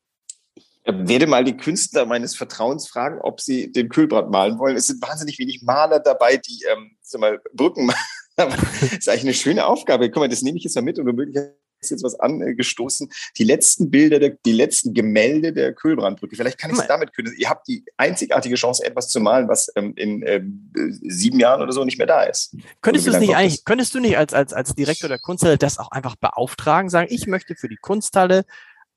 werde 0.87 1.29
mal 1.29 1.45
die 1.45 1.57
Künstler 1.57 2.05
meines 2.05 2.35
Vertrauens 2.35 2.89
fragen, 2.89 3.21
ob 3.21 3.41
sie 3.41 3.71
den 3.71 3.89
Kühlbrand 3.89 4.33
malen 4.33 4.59
wollen. 4.59 4.75
Es 4.75 4.89
sind 4.89 5.01
wahnsinnig 5.01 5.39
wenig 5.39 5.63
Maler 5.63 6.01
dabei, 6.01 6.37
die 6.37 6.65
ähm, 6.69 6.97
mal, 7.21 7.41
Brücken 7.55 7.87
machen. 8.37 8.59
das 8.81 8.93
ist 8.93 9.09
eigentlich 9.09 9.23
eine 9.23 9.35
schöne 9.35 9.67
Aufgabe. 9.67 10.11
Guck 10.11 10.23
mal, 10.23 10.29
das 10.29 10.43
nehme 10.43 10.59
ich 10.59 10.65
jetzt 10.65 10.75
mal 10.75 10.83
mit 10.83 10.99
und 10.99 11.07
womöglich 11.07 11.37
ist 11.81 11.91
jetzt 11.91 12.05
was 12.05 12.19
angestoßen. 12.19 13.11
Die 13.39 13.45
letzten 13.45 13.91
Bilder, 13.91 14.19
der, 14.19 14.37
die 14.45 14.53
letzten 14.53 14.95
Gemälde 14.95 15.53
der 15.53 15.73
Kühlbrandbrücke. 15.75 16.37
Vielleicht 16.37 16.59
kann 16.59 16.71
ich 16.71 16.79
es 16.79 16.87
damit 16.87 17.15
können. 17.15 17.35
Ihr 17.37 17.49
habt 17.49 17.67
die 17.69 17.85
einzigartige 17.97 18.55
Chance, 18.55 18.85
etwas 18.85 19.09
zu 19.09 19.21
malen, 19.21 19.49
was 19.49 19.71
ähm, 19.77 19.95
in 19.97 20.23
ähm, 20.27 20.73
sieben 21.03 21.41
Jahren 21.41 21.63
oder 21.63 21.73
so 21.73 21.85
nicht 21.85 21.99
mehr 21.99 22.07
da 22.07 22.23
ist. 22.23 22.57
Könntest 22.83 23.07
du 23.07 23.13
es 23.13 23.19
nicht 23.19 23.35
eigentlich, 23.35 23.65
könntest 23.65 23.95
du 23.95 24.01
nicht 24.01 24.17
als, 24.17 24.35
als, 24.35 24.53
als 24.53 24.75
Direktor 24.75 25.09
der 25.09 25.19
Kunsthalle 25.19 25.59
das 25.59 25.79
auch 25.79 25.91
einfach 25.91 26.17
beauftragen, 26.17 26.91
sagen, 26.91 27.09
ich 27.11 27.27
möchte 27.27 27.55
für 27.55 27.69
die 27.69 27.77
Kunsthalle 27.77 28.45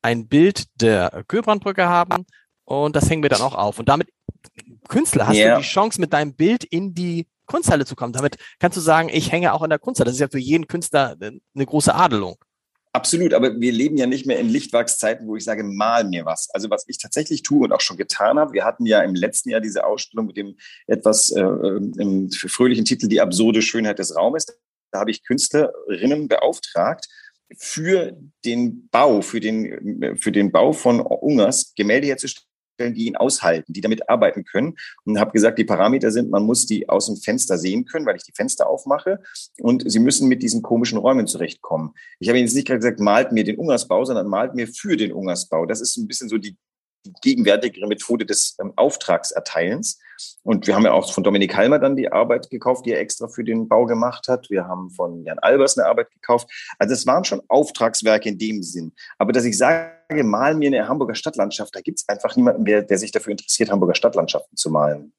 ein 0.01 0.27
Bild 0.27 0.65
der 0.81 1.23
Kühlbrandbrücke 1.27 1.87
haben 1.87 2.25
und 2.65 2.95
das 2.95 3.09
hängen 3.09 3.23
wir 3.23 3.29
dann 3.29 3.41
auch 3.41 3.55
auf. 3.55 3.79
Und 3.79 3.89
damit, 3.89 4.09
Künstler, 4.89 5.27
hast 5.27 5.37
yeah. 5.37 5.55
du 5.55 5.61
die 5.61 5.67
Chance, 5.67 6.01
mit 6.01 6.13
deinem 6.13 6.35
Bild 6.35 6.63
in 6.63 6.93
die 6.93 7.27
Kunsthalle 7.45 7.85
zu 7.85 7.95
kommen. 7.95 8.13
Damit 8.13 8.37
kannst 8.59 8.77
du 8.77 8.81
sagen, 8.81 9.09
ich 9.11 9.31
hänge 9.31 9.53
auch 9.53 9.63
in 9.63 9.69
der 9.69 9.79
Kunsthalle. 9.79 10.07
Das 10.07 10.15
ist 10.15 10.21
ja 10.21 10.27
für 10.27 10.39
jeden 10.39 10.67
Künstler 10.67 11.15
eine 11.19 11.65
große 11.65 11.93
Adelung. 11.93 12.37
Absolut, 12.95 13.33
aber 13.33 13.59
wir 13.59 13.71
leben 13.71 13.97
ja 13.97 14.05
nicht 14.05 14.27
mehr 14.27 14.37
in 14.39 14.49
Lichtwachszeiten, 14.49 15.27
wo 15.27 15.35
ich 15.35 15.43
sage, 15.43 15.63
mal 15.63 16.03
mir 16.03 16.25
was. 16.25 16.49
Also 16.53 16.69
was 16.69 16.85
ich 16.87 16.99
tatsächlich 16.99 17.41
tue 17.41 17.63
und 17.63 17.73
auch 17.73 17.81
schon 17.81 17.97
getan 17.97 18.37
habe, 18.37 18.53
wir 18.53 18.63
hatten 18.65 18.85
ja 18.85 19.01
im 19.01 19.15
letzten 19.15 19.49
Jahr 19.49 19.61
diese 19.61 19.83
Ausstellung 19.83 20.27
mit 20.27 20.37
dem 20.37 20.55
etwas 20.85 21.31
äh, 21.31 21.41
im 21.41 22.29
fröhlichen 22.29 22.85
Titel 22.85 23.07
Die 23.07 23.19
absurde 23.19 23.63
Schönheit 23.63 23.97
des 23.97 24.15
Raumes. 24.15 24.45
Da 24.91 24.99
habe 24.99 25.09
ich 25.09 25.23
Künstlerinnen 25.23 26.27
beauftragt, 26.27 27.07
für 27.57 28.15
den 28.45 28.87
Bau, 28.89 29.21
für 29.21 29.39
den, 29.39 30.17
für 30.17 30.31
den 30.31 30.51
Bau 30.51 30.71
von 30.71 31.01
Ungers 31.01 31.73
Gemälde 31.75 32.07
herzustellen, 32.07 32.47
die 32.79 33.05
ihn 33.05 33.15
aushalten, 33.15 33.73
die 33.73 33.81
damit 33.81 34.09
arbeiten 34.09 34.43
können. 34.45 34.75
Und 35.05 35.19
habe 35.19 35.31
gesagt, 35.31 35.59
die 35.59 35.63
Parameter 35.63 36.11
sind, 36.11 36.29
man 36.29 36.43
muss 36.43 36.65
die 36.65 36.89
aus 36.89 37.07
dem 37.07 37.17
Fenster 37.17 37.57
sehen 37.57 37.85
können, 37.85 38.05
weil 38.05 38.15
ich 38.15 38.23
die 38.23 38.33
Fenster 38.33 38.67
aufmache. 38.67 39.19
Und 39.59 39.89
sie 39.89 39.99
müssen 39.99 40.27
mit 40.27 40.43
diesen 40.43 40.61
komischen 40.61 40.97
Räumen 40.97 41.27
zurechtkommen. 41.27 41.93
Ich 42.19 42.29
habe 42.29 42.37
Ihnen 42.37 42.47
jetzt 42.47 42.55
nicht 42.55 42.67
gerade 42.67 42.79
gesagt, 42.79 42.99
malt 42.99 43.31
mir 43.31 43.43
den 43.43 43.57
Ungersbau, 43.57 44.03
sondern 44.05 44.27
malt 44.27 44.55
mir 44.55 44.67
für 44.67 44.97
den 44.97 45.13
Ungersbau. 45.13 45.65
Das 45.65 45.81
ist 45.81 45.97
ein 45.97 46.07
bisschen 46.07 46.29
so 46.29 46.37
die 46.37 46.57
die 47.05 47.13
gegenwärtigere 47.21 47.87
Methode 47.87 48.25
des 48.25 48.55
ähm, 48.61 48.73
Auftragserteilens. 48.75 49.99
Und 50.43 50.67
wir 50.67 50.75
haben 50.75 50.85
ja 50.85 50.93
auch 50.93 51.11
von 51.11 51.23
Dominik 51.23 51.55
Halmer 51.55 51.79
dann 51.79 51.95
die 51.95 52.11
Arbeit 52.11 52.49
gekauft, 52.49 52.85
die 52.85 52.91
er 52.91 52.99
extra 52.99 53.27
für 53.27 53.43
den 53.43 53.67
Bau 53.67 53.85
gemacht 53.85 54.27
hat. 54.27 54.49
Wir 54.49 54.67
haben 54.67 54.89
von 54.89 55.23
Jan 55.25 55.39
Albers 55.39 55.77
eine 55.77 55.87
Arbeit 55.87 56.11
gekauft. 56.11 56.49
Also 56.79 56.93
es 56.93 57.05
waren 57.05 57.25
schon 57.25 57.41
Auftragswerke 57.47 58.29
in 58.29 58.37
dem 58.37 58.63
Sinn. 58.63 58.93
Aber 59.17 59.33
dass 59.33 59.43
ich 59.43 59.57
sage, 59.57 59.91
mal 60.21 60.53
mir 60.53 60.67
eine 60.67 60.87
Hamburger 60.87 61.15
Stadtlandschaft, 61.15 61.75
da 61.75 61.81
gibt 61.81 61.99
es 61.99 62.07
einfach 62.07 62.35
niemanden, 62.35 62.65
der, 62.65 62.83
der 62.83 62.99
sich 62.99 63.11
dafür 63.11 63.31
interessiert, 63.31 63.71
Hamburger 63.71 63.95
Stadtlandschaften 63.95 64.55
zu 64.55 64.69
malen. 64.69 65.13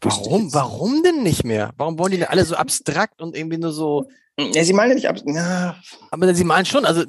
Warum? 0.00 0.52
Warum 0.54 1.02
denn 1.02 1.22
nicht 1.22 1.44
mehr? 1.44 1.70
Warum 1.76 1.98
wollen 1.98 2.12
die 2.12 2.18
denn 2.18 2.28
alle 2.28 2.44
so 2.44 2.54
abstrakt 2.54 3.22
und 3.22 3.36
irgendwie 3.36 3.58
nur 3.58 3.72
so 3.72 4.08
Ja, 4.36 4.64
sie 4.64 4.72
malen 4.72 4.90
ja 4.90 4.94
nicht 4.96 5.08
ab. 5.08 5.16
Ja. 5.26 5.76
Aber 6.10 6.34
sie 6.34 6.42
malen 6.42 6.66
schon. 6.66 6.84
Also 6.84 7.04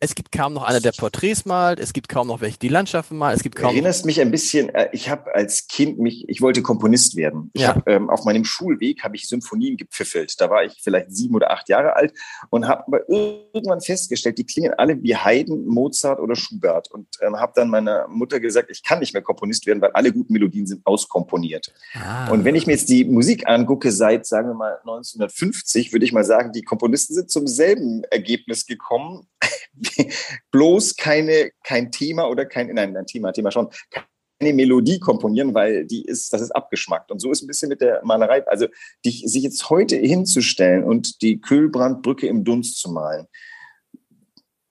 es 0.00 0.16
gibt 0.16 0.32
kaum 0.32 0.54
noch 0.54 0.64
einer, 0.64 0.80
der 0.80 0.90
Porträts 0.90 1.44
malt. 1.44 1.78
Es 1.78 1.92
gibt 1.92 2.08
kaum 2.08 2.26
noch 2.26 2.40
welche, 2.40 2.58
die 2.58 2.68
Landschaften 2.68 3.16
malen. 3.16 3.36
Es 3.36 3.44
gibt 3.44 3.54
kaum. 3.54 3.70
Du 3.70 3.74
erinnerst 3.76 4.04
mich 4.04 4.20
ein 4.20 4.32
bisschen. 4.32 4.70
Äh, 4.70 4.88
ich 4.90 5.08
habe 5.08 5.32
als 5.32 5.68
Kind 5.68 6.00
mich, 6.00 6.28
ich 6.28 6.40
wollte 6.40 6.62
Komponist 6.62 7.14
werden. 7.14 7.50
Ich 7.52 7.62
ja. 7.62 7.68
hab, 7.76 7.88
ähm, 7.88 8.10
auf 8.10 8.24
meinem 8.24 8.44
Schulweg 8.44 9.04
habe 9.04 9.14
ich 9.14 9.28
Symphonien 9.28 9.76
gepfiffelt. 9.76 10.40
Da 10.40 10.50
war 10.50 10.64
ich 10.64 10.80
vielleicht 10.82 11.14
sieben 11.14 11.36
oder 11.36 11.52
acht 11.52 11.68
Jahre 11.68 11.94
alt 11.94 12.12
und 12.50 12.66
habe 12.66 13.04
irgendwann 13.06 13.80
festgestellt, 13.80 14.38
die 14.38 14.44
klingen 14.44 14.74
alle 14.74 15.00
wie 15.00 15.14
Haydn, 15.14 15.66
Mozart 15.66 16.18
oder 16.18 16.34
Schubert. 16.34 16.90
Und 16.90 17.06
ähm, 17.20 17.36
habe 17.36 17.52
dann 17.54 17.70
meiner 17.70 18.08
Mutter 18.08 18.40
gesagt, 18.40 18.70
ich 18.70 18.82
kann 18.82 18.98
nicht 18.98 19.14
mehr 19.14 19.22
Komponist 19.22 19.66
werden, 19.66 19.80
weil 19.80 19.92
alle 19.92 20.12
guten 20.12 20.32
Melodien 20.32 20.66
sind 20.66 20.84
auskomponiert. 20.84 21.72
Ah. 21.94 22.32
Und 22.32 22.44
wenn 22.44 22.56
ich 22.56 22.66
mir 22.66 22.72
jetzt 22.72 22.88
die 22.88 23.04
Musik 23.04 23.46
angucke 23.46 23.92
seit, 23.92 24.26
sagen 24.26 24.48
wir 24.48 24.54
mal 24.54 24.78
1950, 24.78 25.92
würde 25.92 26.04
ich 26.04 26.12
mal 26.12 26.24
sagen, 26.24 26.50
die 26.50 26.63
Komponisten 26.64 27.14
sind 27.14 27.30
zum 27.30 27.46
selben 27.46 28.04
Ergebnis 28.04 28.66
gekommen. 28.66 29.28
Bloß 30.50 30.96
keine, 30.96 31.50
kein 31.62 31.90
Thema 31.90 32.28
oder 32.28 32.46
kein, 32.46 32.68
nein, 32.68 32.96
ein 32.96 33.06
Thema, 33.06 33.32
Thema 33.32 33.50
schon, 33.50 33.68
keine 34.38 34.52
Melodie 34.52 34.98
komponieren, 34.98 35.54
weil 35.54 35.86
die 35.86 36.04
ist, 36.04 36.32
das 36.32 36.40
ist 36.40 36.50
abgeschmackt. 36.50 37.10
Und 37.10 37.20
so 37.20 37.30
ist 37.30 37.42
ein 37.42 37.46
bisschen 37.46 37.68
mit 37.68 37.80
der 37.80 38.04
Malerei. 38.04 38.46
Also, 38.46 38.66
die, 39.04 39.10
sich 39.10 39.42
jetzt 39.42 39.70
heute 39.70 39.96
hinzustellen 39.96 40.84
und 40.84 41.22
die 41.22 41.40
Kühlbrandbrücke 41.40 42.26
im 42.26 42.44
Dunst 42.44 42.78
zu 42.78 42.90
malen, 42.90 43.26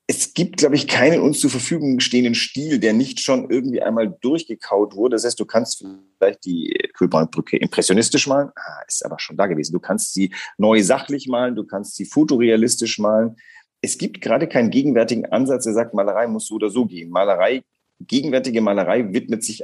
es 0.07 0.33
gibt, 0.33 0.57
glaube 0.57 0.75
ich, 0.75 0.87
keinen 0.87 1.21
uns 1.21 1.39
zur 1.39 1.49
Verfügung 1.49 1.99
stehenden 2.01 2.35
Stil, 2.35 2.79
der 2.79 2.93
nicht 2.93 3.21
schon 3.21 3.49
irgendwie 3.49 3.81
einmal 3.81 4.15
durchgekaut 4.21 4.95
wurde. 4.95 5.15
Das 5.15 5.23
heißt, 5.23 5.39
du 5.39 5.45
kannst 5.45 5.85
vielleicht 6.17 6.43
die 6.45 6.77
Kühlbrandbrücke 6.93 7.57
impressionistisch 7.57 8.27
malen, 8.27 8.49
ah, 8.55 8.81
ist 8.87 9.05
aber 9.05 9.19
schon 9.19 9.37
da 9.37 9.47
gewesen. 9.47 9.71
Du 9.71 9.79
kannst 9.79 10.13
sie 10.13 10.33
neu 10.57 10.83
sachlich 10.83 11.27
malen, 11.27 11.55
du 11.55 11.65
kannst 11.65 11.95
sie 11.95 12.05
fotorealistisch 12.05 12.99
malen. 12.99 13.37
Es 13.81 13.97
gibt 13.97 14.19
gerade 14.19 14.47
keinen 14.47 14.71
gegenwärtigen 14.71 15.25
Ansatz, 15.27 15.63
der 15.63 15.73
sagt, 15.73 15.93
Malerei 15.93 16.27
muss 16.27 16.47
so 16.47 16.55
oder 16.55 16.69
so 16.69 16.85
gehen. 16.85 17.09
Malerei, 17.09 17.63
gegenwärtige 17.99 18.61
Malerei 18.61 19.13
widmet 19.13 19.43
sich 19.43 19.63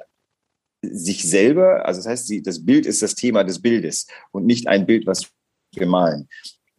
sich 0.82 1.24
selber, 1.24 1.86
also 1.86 2.00
das 2.00 2.08
heißt, 2.08 2.48
das 2.48 2.66
Bild 2.66 2.86
ist 2.86 3.02
das 3.02 3.14
Thema 3.16 3.44
des 3.44 3.62
Bildes 3.62 4.08
und 4.32 4.46
nicht 4.46 4.68
ein 4.68 4.86
Bild, 4.86 5.06
was 5.06 5.30
wir 5.76 5.88
malen. 5.88 6.30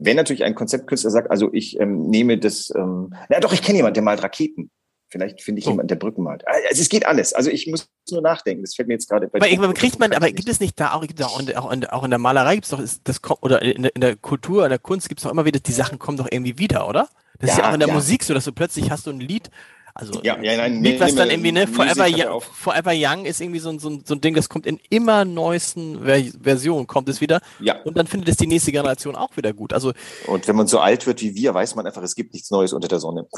Wenn 0.01 0.17
natürlich 0.17 0.45
ein 0.45 0.55
Konzeptkünstler 0.55 1.11
sagt, 1.11 1.31
also 1.31 1.51
ich 1.53 1.79
ähm, 1.79 2.09
nehme 2.09 2.39
das, 2.39 2.73
ähm, 2.75 3.15
na 3.29 3.39
doch, 3.41 3.53
ich 3.53 3.63
kenne 3.63 3.77
jemanden, 3.77 3.95
der 3.95 4.03
malt 4.03 4.23
Raketen. 4.23 4.71
Vielleicht 5.11 5.43
finde 5.43 5.59
ich 5.59 5.67
oh. 5.67 5.71
jemanden, 5.71 5.89
der 5.89 5.97
Brücken 5.97 6.23
malt. 6.23 6.47
Also 6.47 6.81
es 6.81 6.89
geht 6.89 7.05
alles. 7.05 7.33
Also 7.33 7.51
ich 7.51 7.67
muss 7.67 7.89
nur 8.11 8.23
nachdenken. 8.23 8.63
Das 8.63 8.75
fällt 8.75 8.89
mir 8.89 8.95
jetzt 8.95 9.09
gerade 9.09 9.27
bei. 9.29 9.39
Aber 9.39 9.49
irgendwann 9.49 9.75
kriegt 9.75 9.99
man, 9.99 10.13
aber 10.13 10.31
gibt 10.31 10.49
es 10.49 10.61
nicht 10.61 10.79
da 10.79 10.93
auch, 10.93 11.01
gibt 11.03 11.19
es 11.19 11.27
auch, 11.27 11.41
in, 11.41 11.55
auch, 11.57 11.71
in, 11.71 11.85
auch 11.87 12.05
in 12.05 12.11
der 12.11 12.19
Malerei 12.21 12.55
gibt 12.55 12.65
es 12.65 12.71
doch, 12.71 12.79
ist 12.79 13.03
das 13.05 13.21
oder 13.41 13.61
in 13.61 13.83
der, 13.83 13.95
in 13.95 14.01
der 14.01 14.17
Kultur, 14.17 14.65
in 14.65 14.71
der 14.71 14.79
Kunst 14.79 15.09
gibt 15.09 15.21
es 15.21 15.25
doch 15.25 15.33
immer 15.33 15.45
wieder, 15.45 15.59
die 15.59 15.73
Sachen 15.73 15.99
kommen 15.99 16.17
doch 16.17 16.29
irgendwie 16.31 16.59
wieder, 16.59 16.89
oder? 16.89 17.09
Das 17.41 17.49
ja, 17.49 17.55
ist 17.55 17.59
ja 17.59 17.71
auch 17.71 17.75
in 17.75 17.81
der 17.81 17.89
ja. 17.89 17.95
Musik 17.95 18.23
so, 18.23 18.35
dass 18.35 18.45
du 18.45 18.53
plötzlich 18.53 18.91
hast 18.91 19.07
du 19.07 19.11
ein 19.11 19.21
Lied, 19.21 19.51
also 19.95 20.21
ja, 20.23 20.41
ja, 20.41 20.57
nein, 20.57 20.83
Lied, 20.83 21.01
was 21.01 21.15
dann 21.15 21.31
irgendwie, 21.31 21.53
ne, 21.53 21.67
Forever, 21.67 22.07
Young, 22.09 22.41
Forever 22.41 22.93
Young 22.95 23.25
ist 23.25 23.41
irgendwie 23.41 23.61
so, 23.61 23.77
so, 23.79 24.01
so 24.05 24.15
ein 24.15 24.21
Ding, 24.21 24.35
das 24.35 24.49
kommt 24.49 24.67
in 24.67 24.79
immer 24.89 25.25
neuesten 25.25 26.05
Ver 26.05 26.21
Versionen, 26.41 26.87
kommt 26.87 27.09
es 27.09 27.21
wieder. 27.21 27.41
Ja. 27.61 27.81
Und 27.83 27.97
dann 27.97 28.07
findet 28.07 28.29
es 28.29 28.37
die 28.37 28.47
nächste 28.47 28.73
Generation 28.73 29.17
auch 29.17 29.37
wieder 29.37 29.53
gut. 29.53 29.73
Also, 29.73 29.93
und 30.27 30.47
wenn 30.47 30.57
man 30.57 30.67
so 30.67 30.79
alt 30.79 31.07
wird 31.07 31.21
wie 31.21 31.35
wir, 31.35 31.55
weiß 31.55 31.75
man 31.75 31.87
einfach, 31.87 32.03
es 32.03 32.15
gibt 32.15 32.35
nichts 32.35 32.51
Neues 32.51 32.73
unter 32.73 32.89
der 32.89 33.01
Sonne. 33.01 33.27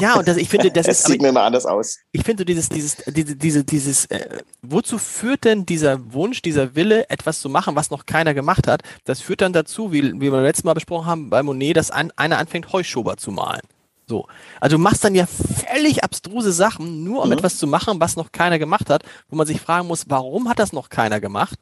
Ja, 0.00 0.14
und 0.14 0.26
das, 0.26 0.36
ich 0.36 0.48
finde, 0.48 0.70
das 0.70 0.86
es 0.88 1.00
ist. 1.00 1.06
sieht 1.06 1.22
mir 1.22 1.28
immer 1.28 1.42
anders 1.42 1.66
aus. 1.66 1.98
Ich 2.12 2.22
finde 2.22 2.44
dieses, 2.44 2.68
dieses, 2.68 2.96
diese, 3.06 3.36
diese, 3.36 3.64
dieses, 3.64 4.06
äh, 4.06 4.40
wozu 4.62 4.98
führt 4.98 5.44
denn 5.44 5.66
dieser 5.66 6.12
Wunsch, 6.12 6.42
dieser 6.42 6.74
Wille, 6.74 7.08
etwas 7.08 7.40
zu 7.40 7.48
machen, 7.48 7.76
was 7.76 7.90
noch 7.90 8.06
keiner 8.06 8.34
gemacht 8.34 8.66
hat? 8.66 8.82
Das 9.04 9.20
führt 9.20 9.40
dann 9.40 9.52
dazu, 9.52 9.92
wie, 9.92 10.02
wie 10.20 10.32
wir 10.32 10.42
letztes 10.42 10.64
Mal 10.64 10.74
besprochen 10.74 11.06
haben, 11.06 11.30
bei 11.30 11.42
Monet, 11.42 11.76
dass 11.76 11.90
ein, 11.90 12.10
einer 12.16 12.38
anfängt, 12.38 12.72
Heuschober 12.72 13.16
zu 13.16 13.30
malen. 13.30 13.62
So. 14.08 14.26
Also 14.60 14.76
du 14.76 14.82
machst 14.82 15.02
dann 15.04 15.16
ja 15.16 15.26
völlig 15.26 16.04
abstruse 16.04 16.52
Sachen, 16.52 17.02
nur 17.02 17.22
um 17.22 17.28
mhm. 17.28 17.32
etwas 17.32 17.58
zu 17.58 17.66
machen, 17.66 17.98
was 18.00 18.16
noch 18.16 18.30
keiner 18.30 18.58
gemacht 18.58 18.88
hat, 18.88 19.02
wo 19.28 19.36
man 19.36 19.46
sich 19.46 19.60
fragen 19.60 19.88
muss, 19.88 20.04
warum 20.08 20.48
hat 20.48 20.60
das 20.60 20.72
noch 20.72 20.90
keiner 20.90 21.20
gemacht? 21.20 21.58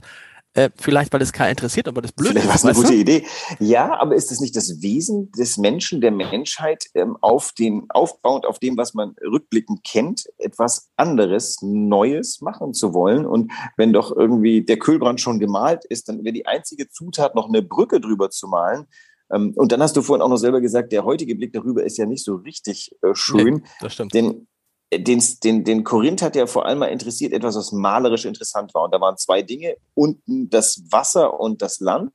Äh, 0.56 0.70
vielleicht, 0.76 1.12
weil 1.12 1.20
es 1.20 1.32
keiner 1.32 1.50
interessiert, 1.50 1.88
aber 1.88 2.00
das 2.00 2.12
blöd 2.12 2.28
vielleicht 2.28 2.46
ist. 2.46 2.60
Vielleicht 2.60 2.64
war 2.64 2.70
es 2.70 2.76
eine 2.78 2.86
gute 2.86 2.94
du? 2.94 3.00
Idee. 3.00 3.26
Ja, 3.58 3.98
aber 3.98 4.14
ist 4.14 4.30
es 4.30 4.40
nicht 4.40 4.54
das 4.54 4.82
Wesen 4.82 5.32
des 5.32 5.56
Menschen, 5.56 6.00
der 6.00 6.12
Menschheit, 6.12 6.84
ähm, 6.94 7.16
auf 7.22 7.52
den, 7.52 7.86
aufbauend 7.88 8.46
auf 8.46 8.60
dem, 8.60 8.76
was 8.76 8.94
man 8.94 9.16
rückblickend 9.20 9.82
kennt, 9.82 10.26
etwas 10.38 10.90
anderes, 10.96 11.58
Neues 11.62 12.40
machen 12.40 12.72
zu 12.72 12.94
wollen? 12.94 13.26
Und 13.26 13.50
wenn 13.76 13.92
doch 13.92 14.14
irgendwie 14.14 14.62
der 14.62 14.78
Kühlbrand 14.78 15.20
schon 15.20 15.40
gemalt 15.40 15.84
ist, 15.86 16.08
dann 16.08 16.22
wäre 16.22 16.34
die 16.34 16.46
einzige 16.46 16.88
Zutat, 16.88 17.34
noch 17.34 17.48
eine 17.48 17.62
Brücke 17.62 18.00
drüber 18.00 18.30
zu 18.30 18.46
malen, 18.46 18.86
und 19.28 19.72
dann 19.72 19.82
hast 19.82 19.96
du 19.96 20.02
vorhin 20.02 20.22
auch 20.22 20.28
noch 20.28 20.36
selber 20.36 20.60
gesagt, 20.60 20.92
der 20.92 21.04
heutige 21.04 21.34
Blick 21.34 21.52
darüber 21.52 21.82
ist 21.82 21.96
ja 21.96 22.06
nicht 22.06 22.24
so 22.24 22.36
richtig 22.36 22.94
äh, 23.02 23.14
schön. 23.14 23.54
Nee, 23.54 23.62
das 23.80 23.94
stimmt. 23.94 24.14
Den, 24.14 24.46
äh, 24.90 25.00
den, 25.00 25.22
den, 25.42 25.64
den 25.64 25.84
Korinth 25.84 26.22
hat 26.22 26.36
ja 26.36 26.46
vor 26.46 26.66
allem 26.66 26.78
mal 26.78 26.86
interessiert, 26.86 27.32
etwas, 27.32 27.56
was 27.56 27.72
malerisch 27.72 28.24
interessant 28.24 28.74
war. 28.74 28.84
Und 28.84 28.94
da 28.94 29.00
waren 29.00 29.16
zwei 29.16 29.42
Dinge. 29.42 29.76
Unten 29.94 30.50
das 30.50 30.84
Wasser 30.90 31.40
und 31.40 31.62
das 31.62 31.80
Land, 31.80 32.12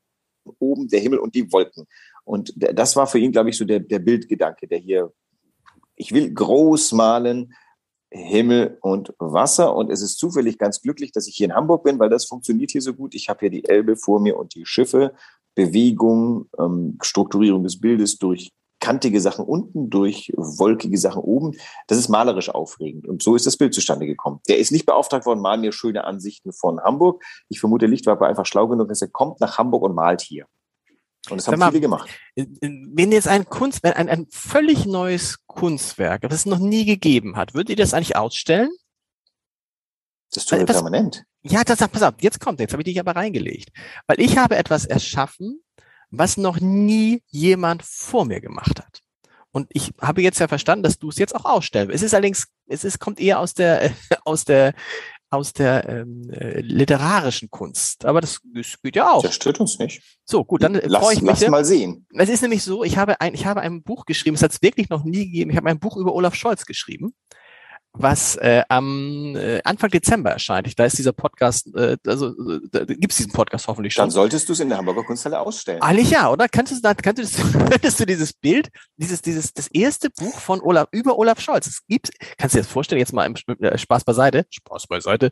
oben 0.59 0.87
der 0.87 0.99
Himmel 0.99 1.19
und 1.19 1.35
die 1.35 1.51
Wolken. 1.51 1.87
Und 2.23 2.53
das 2.55 2.95
war 2.95 3.07
für 3.07 3.19
ihn, 3.19 3.31
glaube 3.31 3.49
ich, 3.49 3.57
so 3.57 3.65
der, 3.65 3.79
der 3.79 3.99
Bildgedanke, 3.99 4.67
der 4.67 4.77
hier, 4.77 5.11
ich 5.95 6.11
will 6.11 6.31
groß 6.31 6.91
malen, 6.91 7.53
Himmel 8.11 8.77
und 8.81 9.13
Wasser. 9.19 9.75
Und 9.75 9.91
es 9.91 10.01
ist 10.01 10.17
zufällig 10.17 10.57
ganz 10.57 10.81
glücklich, 10.81 11.11
dass 11.11 11.27
ich 11.27 11.35
hier 11.35 11.45
in 11.45 11.55
Hamburg 11.55 11.83
bin, 11.83 11.99
weil 11.99 12.09
das 12.09 12.25
funktioniert 12.25 12.71
hier 12.71 12.81
so 12.81 12.93
gut. 12.93 13.15
Ich 13.15 13.29
habe 13.29 13.39
hier 13.41 13.49
die 13.49 13.65
Elbe 13.65 13.95
vor 13.95 14.19
mir 14.19 14.37
und 14.37 14.55
die 14.55 14.65
Schiffe 14.65 15.13
Bewegung, 15.59 16.49
ähm, 16.57 16.97
Strukturierung 17.01 17.63
des 17.63 17.81
Bildes 17.81 18.17
durch 18.17 18.51
kantige 18.79 19.19
Sachen 19.19 19.43
unten, 19.43 19.89
durch 19.89 20.31
wolkige 20.37 20.97
Sachen 20.97 21.21
oben. 21.21 21.57
Das 21.87 21.97
ist 21.97 22.07
malerisch 22.07 22.49
aufregend. 22.49 23.07
Und 23.07 23.21
so 23.21 23.35
ist 23.35 23.45
das 23.45 23.57
Bild 23.57 23.73
zustande 23.73 24.05
gekommen. 24.05 24.39
Der 24.47 24.57
ist 24.57 24.71
nicht 24.71 24.85
beauftragt 24.85 25.25
worden, 25.25 25.41
mal 25.41 25.57
mir 25.57 25.73
schöne 25.73 26.05
Ansichten 26.05 26.53
von 26.53 26.79
Hamburg. 26.79 27.21
Ich 27.49 27.59
vermute, 27.59 27.87
Lichtwag 27.87 28.21
war 28.21 28.29
einfach 28.29 28.45
schlau 28.45 28.69
genug, 28.69 28.87
dass 28.87 29.01
er 29.01 29.09
kommt 29.09 29.41
nach 29.41 29.57
Hamburg 29.57 29.83
und 29.83 29.95
malt 29.95 30.21
hier. 30.21 30.45
Und 31.29 31.37
das 31.37 31.47
haben 31.49 31.59
mal, 31.59 31.71
viele 31.71 31.81
gemacht. 31.81 32.09
Wenn 32.35 33.11
jetzt 33.11 33.27
ein 33.27 33.45
Kunst, 33.45 33.83
ein, 33.83 34.07
ein 34.07 34.27
völlig 34.31 34.85
neues 34.85 35.45
Kunstwerk, 35.45 36.21
das 36.21 36.33
es 36.33 36.45
noch 36.45 36.59
nie 36.59 36.85
gegeben 36.85 37.35
hat, 37.35 37.53
würdet 37.53 37.71
ihr 37.71 37.75
das 37.75 37.93
eigentlich 37.93 38.15
ausstellen? 38.15 38.71
Das 40.33 40.45
tun 40.45 40.59
wir 40.59 40.65
permanent. 40.65 41.23
Ja, 41.41 41.63
das, 41.63 41.79
pass 41.79 42.03
auf, 42.03 42.15
jetzt 42.19 42.39
kommt, 42.39 42.59
jetzt 42.59 42.73
habe 42.73 42.81
ich 42.81 42.87
dich 42.87 42.99
aber 42.99 43.15
reingelegt. 43.15 43.69
Weil 44.07 44.19
ich 44.19 44.37
habe 44.37 44.57
etwas 44.57 44.85
erschaffen, 44.85 45.61
was 46.11 46.37
noch 46.37 46.59
nie 46.59 47.23
jemand 47.27 47.83
vor 47.83 48.25
mir 48.25 48.41
gemacht 48.41 48.79
hat. 48.79 49.01
Und 49.51 49.67
ich 49.73 49.91
habe 49.99 50.21
jetzt 50.21 50.39
ja 50.39 50.47
verstanden, 50.47 50.83
dass 50.83 50.99
du 50.99 51.09
es 51.09 51.17
jetzt 51.17 51.35
auch 51.35 51.45
ausstellst. 51.45 51.93
Es 51.93 52.03
ist 52.03 52.13
allerdings, 52.13 52.47
es 52.67 52.83
ist, 52.83 52.99
kommt 52.99 53.19
eher 53.19 53.39
aus 53.39 53.53
der, 53.53 53.91
aus 54.25 54.45
der, 54.45 54.75
aus 55.31 55.53
der 55.53 55.87
ähm, 55.87 56.29
äh, 56.31 56.61
literarischen 56.61 57.49
Kunst. 57.49 58.05
Aber 58.05 58.21
das, 58.21 58.39
das 58.53 58.79
geht 58.81 58.95
ja 58.95 59.11
auch. 59.11 59.23
Das 59.23 59.35
stört 59.35 59.59
uns 59.59 59.79
nicht. 59.79 60.01
So, 60.23 60.43
gut, 60.43 60.63
dann 60.63 60.73
lass, 60.73 61.01
freue 61.03 61.15
ich 61.15 61.21
mich. 61.21 61.39
Lass 61.39 61.49
mal 61.49 61.65
sehen. 61.65 62.05
Es 62.13 62.29
ist 62.29 62.41
nämlich 62.41 62.63
so, 62.63 62.83
ich 62.83 62.97
habe 62.97 63.19
ein, 63.21 63.33
ich 63.33 63.45
habe 63.45 63.61
ein 63.61 63.81
Buch 63.81 64.05
geschrieben, 64.05 64.35
es 64.35 64.43
hat 64.43 64.51
es 64.51 64.61
wirklich 64.61 64.89
noch 64.89 65.03
nie 65.03 65.25
gegeben. 65.25 65.51
Ich 65.51 65.57
habe 65.57 65.69
ein 65.69 65.79
Buch 65.79 65.97
über 65.97 66.13
Olaf 66.13 66.35
Scholz 66.35 66.65
geschrieben 66.65 67.15
was 67.93 68.35
äh, 68.37 68.63
am 68.69 69.35
äh, 69.35 69.61
Anfang 69.63 69.89
Dezember 69.89 70.31
erscheint. 70.31 70.67
Ich, 70.67 70.75
da 70.75 70.85
ist 70.85 70.97
dieser 70.97 71.11
Podcast, 71.11 71.73
äh, 71.75 71.97
also 72.05 72.29
äh, 72.29 72.59
da 72.71 72.85
gibt 72.85 73.11
es 73.11 73.17
diesen 73.17 73.31
Podcast 73.31 73.67
hoffentlich 73.67 73.93
schon. 73.93 74.03
Dann 74.03 74.11
solltest 74.11 74.47
du 74.47 74.53
es 74.53 74.59
in 74.59 74.69
der 74.69 74.77
Hamburger 74.77 75.03
Kunsthalle 75.03 75.39
ausstellen. 75.39 75.81
Eigentlich 75.81 76.11
ja, 76.11 76.31
oder? 76.31 76.47
Könntest 76.47 76.85
du, 76.85 76.95
könntest, 76.95 77.37
könntest 77.53 77.99
du 77.99 78.05
dieses 78.05 78.33
Bild, 78.33 78.69
dieses, 78.97 79.21
dieses, 79.21 79.53
das 79.53 79.67
erste 79.67 80.09
Buch 80.09 80.39
von 80.39 80.61
Olaf, 80.61 80.87
über 80.91 81.17
Olaf 81.17 81.39
Scholz, 81.39 81.67
es 81.67 81.85
gibt, 81.87 82.11
kannst 82.37 82.53
du 82.53 82.59
dir 82.59 82.63
das 82.63 82.71
vorstellen, 82.71 82.99
jetzt 82.99 83.13
mal 83.13 83.25
im 83.25 83.35
äh, 83.59 83.77
Spaß 83.77 84.03
beiseite, 84.03 84.45
Spaß 84.49 84.87
beiseite, 84.87 85.31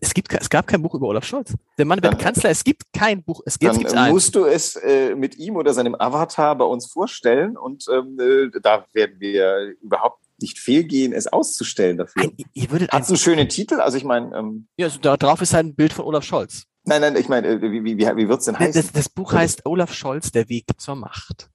es, 0.00 0.12
gibt, 0.12 0.32
es 0.32 0.50
gab 0.50 0.66
kein 0.66 0.82
Buch 0.82 0.94
über 0.94 1.06
Olaf 1.06 1.24
Scholz. 1.24 1.54
Der 1.78 1.84
Mann 1.84 2.02
wird 2.02 2.18
Kanzler. 2.18 2.50
Es 2.50 2.64
gibt 2.64 2.82
kein 2.92 3.22
Buch. 3.22 3.40
Es 3.46 3.58
gibt, 3.58 3.72
dann 3.72 4.06
es 4.06 4.12
musst 4.12 4.34
du 4.34 4.44
es 4.44 4.76
äh, 4.76 5.14
mit 5.14 5.36
ihm 5.36 5.56
oder 5.56 5.72
seinem 5.72 5.94
Avatar 5.94 6.56
bei 6.56 6.64
uns 6.64 6.86
vorstellen 6.86 7.56
und 7.56 7.86
ähm, 7.90 8.18
äh, 8.20 8.60
da 8.60 8.84
werden 8.92 9.16
wir 9.20 9.74
überhaupt 9.80 10.23
nicht 10.40 10.58
fehlgehen, 10.58 11.12
es 11.12 11.26
auszustellen 11.26 11.96
dafür. 11.98 12.22
Ein, 12.22 12.36
ihr 12.52 12.70
würdet 12.70 12.92
Hat 12.92 13.02
es 13.02 13.08
einen 13.08 13.18
schönen 13.18 13.48
Titel? 13.48 13.80
Also 13.80 13.96
ich 13.96 14.04
meine. 14.04 14.36
Ähm, 14.36 14.68
ja, 14.76 14.86
also 14.86 14.98
da 14.98 15.16
drauf 15.16 15.40
ist 15.42 15.54
ein 15.54 15.74
Bild 15.74 15.92
von 15.92 16.04
Olaf 16.04 16.24
Scholz. 16.24 16.64
Nein, 16.84 17.00
nein, 17.00 17.16
ich 17.16 17.28
meine, 17.28 17.48
äh, 17.48 17.62
wie, 17.62 17.84
wie, 17.84 17.96
wie 17.98 18.28
wird 18.28 18.40
es 18.40 18.46
denn 18.46 18.58
heißen? 18.58 18.82
Das, 18.82 18.92
das 18.92 19.08
Buch 19.08 19.32
heißt 19.32 19.64
Olaf 19.64 19.94
Scholz, 19.94 20.32
der 20.32 20.48
Weg 20.48 20.66
zur 20.76 20.96
Macht. 20.96 21.48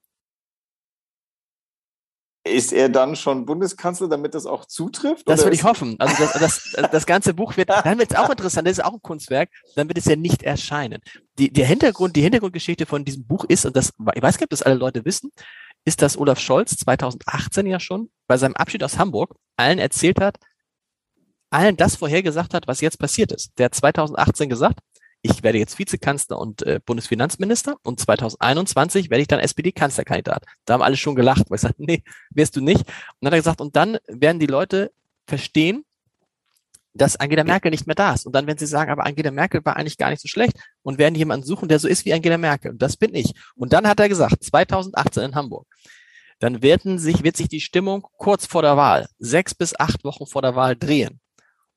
Ist 2.42 2.72
er 2.72 2.88
dann 2.88 3.16
schon 3.16 3.44
Bundeskanzler, 3.44 4.08
damit 4.08 4.34
das 4.34 4.46
auch 4.46 4.64
zutrifft? 4.64 5.28
Das 5.28 5.44
würde 5.44 5.54
ich 5.54 5.62
hoffen. 5.62 5.96
Also 5.98 6.14
das, 6.18 6.32
das, 6.72 6.90
das 6.90 7.06
ganze 7.06 7.34
Buch 7.34 7.58
wird, 7.58 7.68
dann 7.68 7.98
wird 7.98 8.12
es 8.12 8.16
auch 8.16 8.30
interessant, 8.30 8.66
das 8.66 8.78
ist 8.78 8.84
auch 8.84 8.94
ein 8.94 9.02
Kunstwerk, 9.02 9.50
dann 9.76 9.88
wird 9.88 9.98
es 9.98 10.06
ja 10.06 10.16
nicht 10.16 10.42
erscheinen. 10.42 11.02
Die, 11.38 11.52
der 11.52 11.66
Hintergrund, 11.66 12.16
die 12.16 12.22
Hintergrundgeschichte 12.22 12.86
von 12.86 13.04
diesem 13.04 13.26
Buch 13.26 13.44
ist, 13.44 13.66
und 13.66 13.76
das, 13.76 13.92
ich 14.14 14.22
weiß 14.22 14.36
nicht, 14.36 14.44
ob 14.44 14.50
das 14.50 14.62
alle 14.62 14.76
Leute 14.76 15.04
wissen, 15.04 15.30
ist, 15.84 16.02
dass 16.02 16.18
Olaf 16.18 16.38
Scholz 16.38 16.76
2018 16.76 17.66
ja 17.66 17.80
schon 17.80 18.10
bei 18.26 18.36
seinem 18.36 18.54
Abschied 18.54 18.82
aus 18.82 18.98
Hamburg 18.98 19.34
allen 19.56 19.78
erzählt 19.78 20.20
hat, 20.20 20.38
allen 21.50 21.76
das 21.76 21.96
vorhergesagt 21.96 22.54
hat, 22.54 22.66
was 22.68 22.80
jetzt 22.80 22.98
passiert 22.98 23.32
ist. 23.32 23.52
Der 23.58 23.66
hat 23.66 23.74
2018 23.74 24.48
gesagt, 24.48 24.80
ich 25.22 25.42
werde 25.42 25.58
jetzt 25.58 25.78
Vizekanzler 25.78 26.38
und 26.38 26.62
äh, 26.62 26.80
Bundesfinanzminister 26.84 27.76
und 27.82 28.00
2021 28.00 29.10
werde 29.10 29.22
ich 29.22 29.28
dann 29.28 29.40
SPD-Kanzlerkandidat. 29.40 30.46
Da 30.64 30.74
haben 30.74 30.82
alle 30.82 30.96
schon 30.96 31.14
gelacht, 31.14 31.50
weil 31.50 31.56
ich 31.56 31.60
sagte, 31.60 31.84
nee, 31.84 32.02
wirst 32.30 32.56
du 32.56 32.60
nicht. 32.60 32.80
Und 32.80 32.86
dann 33.20 33.26
hat 33.28 33.34
er 33.34 33.40
gesagt, 33.40 33.60
und 33.60 33.76
dann 33.76 33.98
werden 34.08 34.38
die 34.38 34.46
Leute 34.46 34.92
verstehen, 35.26 35.84
dass 36.92 37.16
Angela 37.16 37.44
Merkel 37.44 37.70
nicht 37.70 37.86
mehr 37.86 37.94
da 37.94 38.14
ist. 38.14 38.26
Und 38.26 38.34
dann 38.34 38.46
werden 38.46 38.58
sie 38.58 38.66
sagen, 38.66 38.90
aber 38.90 39.06
Angela 39.06 39.30
Merkel 39.30 39.64
war 39.64 39.76
eigentlich 39.76 39.98
gar 39.98 40.10
nicht 40.10 40.20
so 40.22 40.28
schlecht 40.28 40.58
und 40.82 40.98
werden 40.98 41.14
jemanden 41.14 41.46
suchen, 41.46 41.68
der 41.68 41.78
so 41.78 41.88
ist 41.88 42.04
wie 42.04 42.12
Angela 42.12 42.38
Merkel. 42.38 42.72
Und 42.72 42.82
das 42.82 42.96
bin 42.96 43.14
ich. 43.14 43.32
Und 43.54 43.72
dann 43.72 43.86
hat 43.86 44.00
er 44.00 44.08
gesagt, 44.08 44.42
2018 44.42 45.22
in 45.22 45.34
Hamburg, 45.34 45.66
dann 46.40 46.62
werden 46.62 46.98
sich, 46.98 47.22
wird 47.22 47.36
sich 47.36 47.48
die 47.48 47.60
Stimmung 47.60 48.06
kurz 48.16 48.46
vor 48.46 48.62
der 48.62 48.76
Wahl, 48.76 49.08
sechs 49.18 49.54
bis 49.54 49.78
acht 49.78 50.04
Wochen 50.04 50.26
vor 50.26 50.42
der 50.42 50.56
Wahl 50.56 50.76
drehen. 50.76 51.20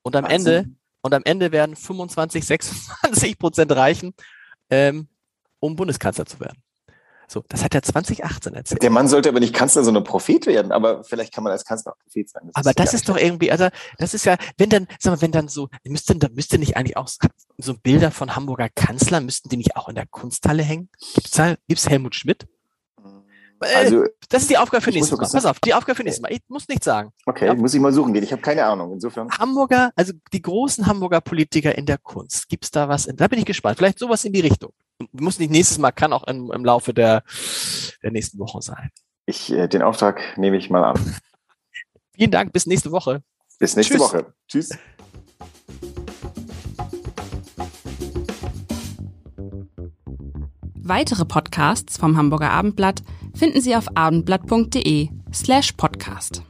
Und 0.02 0.16
am 0.16 0.24
Wahnsinn. 0.24 0.54
Ende, 0.54 0.76
und 1.02 1.14
am 1.14 1.22
Ende 1.26 1.52
werden 1.52 1.76
25, 1.76 2.46
26 2.46 3.38
Prozent 3.38 3.72
reichen, 3.74 4.14
ähm, 4.70 5.10
um 5.60 5.76
Bundeskanzler 5.76 6.26
zu 6.26 6.40
werden. 6.40 6.64
So, 7.28 7.44
das 7.50 7.64
hat 7.64 7.74
er 7.74 7.82
2018 7.82 8.54
erzählt. 8.54 8.84
Der 8.84 8.90
Mann 8.90 9.08
sollte 9.08 9.30
aber 9.30 9.40
nicht 9.40 9.54
Kanzler, 9.54 9.84
sondern 9.84 10.04
Prophet 10.04 10.46
werden, 10.46 10.72
aber 10.72 11.04
vielleicht 11.04 11.34
kann 11.34 11.44
man 11.44 11.52
als 11.52 11.66
Kanzler 11.66 11.94
auch 11.94 11.98
Prophet 12.00 12.30
sein. 12.30 12.44
Das 12.48 12.56
aber 12.56 12.70
ist 12.70 12.80
das 12.80 12.94
ist 12.94 13.10
doch 13.10 13.18
irgendwie, 13.18 13.52
also 13.52 13.70
das 13.98 14.14
ist 14.14 14.26
ja, 14.26 14.38
wenn 14.58 14.70
dann, 14.70 14.88
sag 15.00 15.12
mal, 15.12 15.22
wenn 15.22 15.32
dann 15.32 15.48
so, 15.48 15.70
müsste, 15.86 16.16
da 16.16 16.28
müsste 16.32 16.58
nicht 16.58 16.78
eigentlich 16.78 16.98
auch 16.98 17.10
so 17.58 17.74
Bilder 17.76 18.12
von 18.12 18.36
Hamburger 18.36 18.70
Kanzler, 18.70 19.22
müssten 19.22 19.50
die 19.50 19.58
nicht 19.58 19.76
auch 19.76 19.90
in 19.90 19.96
der 19.96 20.08
Kunsthalle 20.08 20.64
hängen? 20.64 20.90
Gibt's 21.16 21.32
da, 21.32 21.56
gibt's 21.68 21.90
Helmut 21.90 22.16
Schmidt? 22.16 22.48
Äh, 23.64 23.76
also, 23.76 24.06
das 24.30 24.44
ist 24.44 24.52
die 24.52 24.58
Aufgabe 24.58 24.82
für 24.82 24.92
nächstes 24.92 25.18
Mal. 25.18 25.28
Pass 25.30 25.46
auf, 25.46 25.60
die 25.60 25.74
Aufgabe 25.74 25.96
für 25.96 26.04
nächstes 26.04 26.22
Mal. 26.22 26.32
Ich 26.32 26.42
muss 26.48 26.68
nichts 26.68 26.86
sagen. 26.86 27.12
Okay, 27.26 27.48
ja. 27.48 27.54
muss 27.54 27.74
ich 27.74 27.80
mal 27.80 27.94
suchen 27.94 28.14
gehen. 28.14 28.24
Ich 28.24 28.32
habe 28.32 28.42
keine 28.42 28.66
Ahnung. 28.66 28.94
Insofern. 28.94 29.30
Hamburger, 29.32 29.92
also 29.96 30.14
die 30.32 30.42
großen 30.42 30.86
Hamburger 30.86 31.22
Politiker 31.22 31.76
in 31.78 31.86
der 31.86 31.98
Kunst. 31.98 32.50
Gibt's 32.50 32.72
da 32.72 32.90
was? 32.90 33.06
In, 33.06 33.16
da 33.16 33.28
bin 33.28 33.40
ich 33.40 33.46
gespannt. 33.46 33.78
Vielleicht 33.78 34.00
sowas 34.00 34.26
in 34.26 34.34
die 34.34 34.42
Richtung. 34.42 34.72
Muss 35.12 35.40
nicht 35.40 35.52
nächstes 35.52 35.78
Mal, 35.78 35.92
kann 35.92 36.14
auch 36.14 36.24
im, 36.26 36.52
im 36.52 36.66
Laufe 36.66 36.94
der, 36.94 37.24
der 38.02 38.12
nächsten 38.12 38.40
Woche 38.40 38.62
sein. 38.62 38.90
Ich, 39.26 39.52
äh, 39.52 39.68
den 39.68 39.82
Auftrag 39.82 40.38
nehme 40.38 40.58
ich 40.58 40.70
mal 40.70 40.84
an. 40.84 41.16
Vielen 42.16 42.32
Dank. 42.32 42.54
Bis 42.54 42.66
nächste 42.66 42.92
Woche. 42.92 43.24
Bis 43.60 43.76
nächste 43.76 43.96
Tschüss. 43.96 44.02
Woche. 44.02 44.34
Tschüss. 44.48 44.70
Weitere 50.86 51.24
Podcasts 51.24 51.98
vom 51.98 52.18
Hamburger 52.18 52.52
Abendblatt 52.52 53.04
finden 53.34 53.62
Sie 53.62 53.76
auf 53.76 53.96
abendblatt.de 53.96 55.10
slash 55.34 55.72
podcast. 55.74 56.44